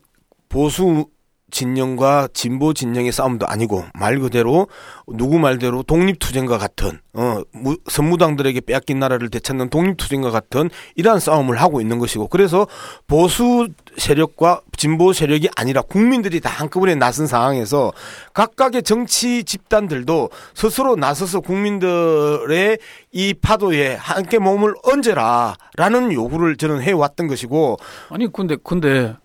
[0.49, 1.07] 보수
[1.51, 4.69] 진영과 진보 진영의 싸움도 아니고 말 그대로
[5.07, 11.81] 누구 말대로 독립투쟁과 같은 어 무, 선무당들에게 빼앗긴 나라를 되찾는 독립투쟁과 같은 이러한 싸움을 하고
[11.81, 12.67] 있는 것이고 그래서
[13.07, 17.93] 보수 세력과 진보 세력이 아니라 국민들이 다 한꺼번에 나선 상황에서
[18.35, 22.79] 각각의 정치 집단들도 스스로 나서서 국민들의
[23.13, 27.79] 이 파도에 함께 몸을 얹어라라는 요구를 저는 해왔던 것이고
[28.11, 29.17] 아니 근데 근데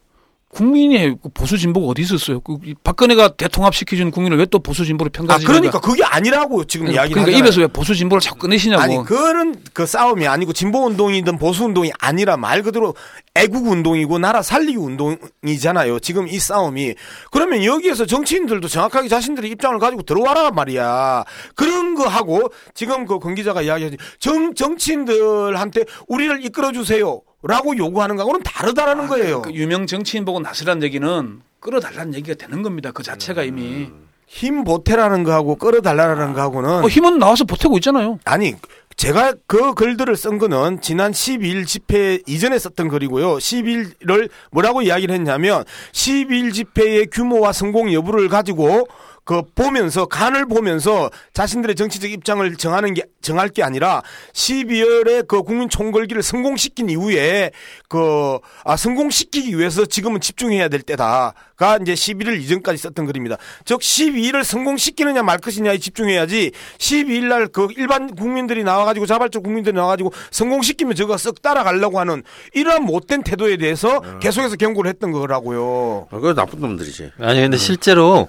[0.54, 2.40] 국민의 그 보수 진보가 어디 있었어요?
[2.42, 5.48] 그이 박근혜가 대통합 시켜준 국민을 왜 또 보수 진보로 아 평가하시냐?
[5.48, 7.40] 그러니까 그게 아니라고 지금 그러니까, 이야기를 그러니까 하잖아요.
[7.50, 8.82] 입에서 왜 보수 진보를 자꾸 꺼내시냐고.
[8.84, 12.94] 아니 그거는 그 싸움이 아니고 진보 운동이든 보수 운동이 아니라 말 그대로
[13.36, 16.00] 애국 운동이고 나라 살리기 운동이잖아요.
[16.00, 16.94] 지금 이 싸움이
[17.32, 21.24] 그러면 여기에서 정치인들도 정확하게 자신들의 입장을 가지고 들어와라 말이야.
[21.56, 28.16] 그런 거 하고 지금 그 권 기자가 이야기하지 정 정치인들한테 우리를 이끌어 주세요 라고 요구하는
[28.16, 29.42] 거하고는 다르다라는 거예요.
[29.42, 32.92] 그 유명 정치인 보고 나서란 얘기는 끌어달라는 얘기가 되는 겁니다.
[32.92, 33.90] 그 자체가 이미.
[34.26, 38.18] 힘 보태라는 거하고 끌어달라는 거하고는 어, 힘은 나와서 보태고 있잖아요.
[38.24, 38.56] 아니
[38.96, 43.36] 제가 그 글들을 쓴 거는 지난 12일 집회 이전에 썼던 글이고요.
[43.38, 48.88] 12일을 뭐라고 이야기를 했냐면 12일 집회의 규모와 성공 여부를 가지고
[49.24, 54.02] 그 보면서 간을 보면서 자신들의 정치적 입장을 정하는 게 정할 게 아니라
[54.34, 57.52] 12월에 그 국민 총궐기를 성공시킨 이후에
[57.88, 63.38] 그아 성공시키기 위해서 지금은 집중해야 될 때다가 이제 11일 이전까지 썼던 글입니다.
[63.64, 69.76] 즉 12일을 성공시키느냐 말 것이냐에 집중해야지 12일 날 그 일반 국민들이 나와 가지고 자발적 국민들이
[69.76, 76.08] 나와 가지고 성공시키면 저거 쓱 따라가려고 하는 이러한 못된 태도에 대해서 계속해서 경고를 했던 거라고요.
[76.10, 77.12] 아, 그거 나쁜 놈들이지.
[77.20, 78.28] 아니 근데 실제로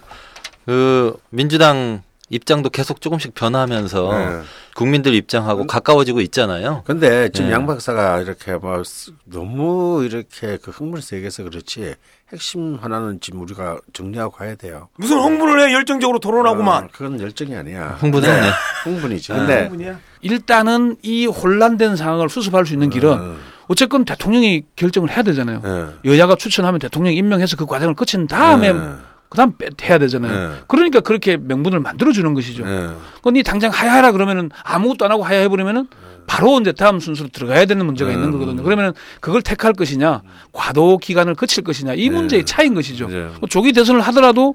[0.64, 4.40] 그 민주당 입장도 계속 조금씩 변하면서 네.
[4.74, 6.82] 국민들 입장하고 가까워지고 있잖아요.
[6.86, 7.52] 근데 지금 네.
[7.54, 11.94] 양 박사가 이렇게 막 쓰- 너무 이렇게 그 흥분을 세게 해서 그렇지
[12.32, 14.88] 핵심 하나는 지금 우리가 정리하고 가야 돼요.
[14.96, 16.84] 무슨 홍보를 해 열정적으로 토론하고만.
[16.84, 17.98] 어, 그건 열정이 아니야.
[18.00, 18.50] 흥분했네.
[18.84, 19.32] 흥분이지.
[19.32, 19.38] 네.
[19.38, 19.98] 근데 홍분이야?
[20.22, 23.36] 일단은 이 혼란된 상황을 수습할 수 있는 길은 어,
[23.68, 25.60] 어쨌건 대통령이 결정을 해야 되잖아요.
[25.62, 28.98] 어, 여야가 추천하면 대통령 임명해서 그 과정을 거친 다음에 어,
[29.34, 30.48] 그다음 빼- 해야 되잖아요.
[30.50, 30.56] 네.
[30.68, 32.62] 그러니까 그렇게 명분을 만들어 주는 것이죠.
[32.64, 33.00] 어.
[33.16, 35.88] 그건 이 당장 하야하라 그러면은 아무것도 안 하고 하야해 버리면은
[36.28, 38.62] 바로 이제 다음 순서로 들어가야 되는 문제가 있는 거거든요.
[38.62, 40.22] 그러면은 그걸 택할 것이냐,
[40.52, 43.08] 과도 기간을 거칠 것이냐 이 문제의 차이인 것이죠.
[43.08, 43.28] 네.
[43.40, 44.54] 뭐 조기 대선을 하더라도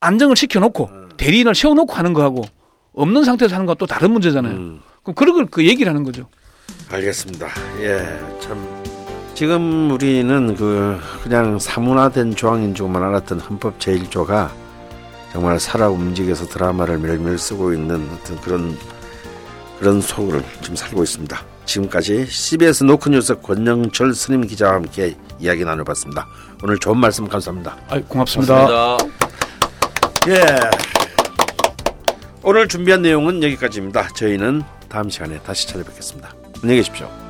[0.00, 2.44] 안정을 시켜놓고 대리인을 세워놓고 하는 거하고
[2.92, 4.52] 없는 상태에서 하는 건 또 다른 문제잖아요.
[4.54, 4.80] 음.
[5.02, 6.28] 그럼 그런 걸 그 얘기를 하는 거죠.
[6.90, 7.48] 알겠습니다.
[7.80, 7.98] 예,
[8.40, 8.77] 참
[9.38, 14.50] 지금 우리는 그 그냥 사문화된 조항인 줄만 알았던 헌법 제1조가
[15.32, 18.76] 정말 살아 움직여서 드라마를 멸멸 쓰고 있는 어떤 그런
[19.78, 21.40] 그런 속을 지금 살고 있습니다.
[21.66, 26.26] 지금까지 CBS 노크 뉴스 권영철 스님 기자와 함께 이야기 나눠봤습니다.
[26.64, 27.76] 오늘 좋은 말씀 감사합니다.
[27.90, 28.66] 아, 고맙습니다.
[28.66, 28.98] 고맙습니다.
[30.30, 30.42] 예.
[32.42, 34.08] 오늘 준비한 내용은 여기까지입니다.
[34.16, 36.28] 저희는 다음 시간에 다시 찾아뵙겠습니다.
[36.60, 37.27] 안녕히 계십시오.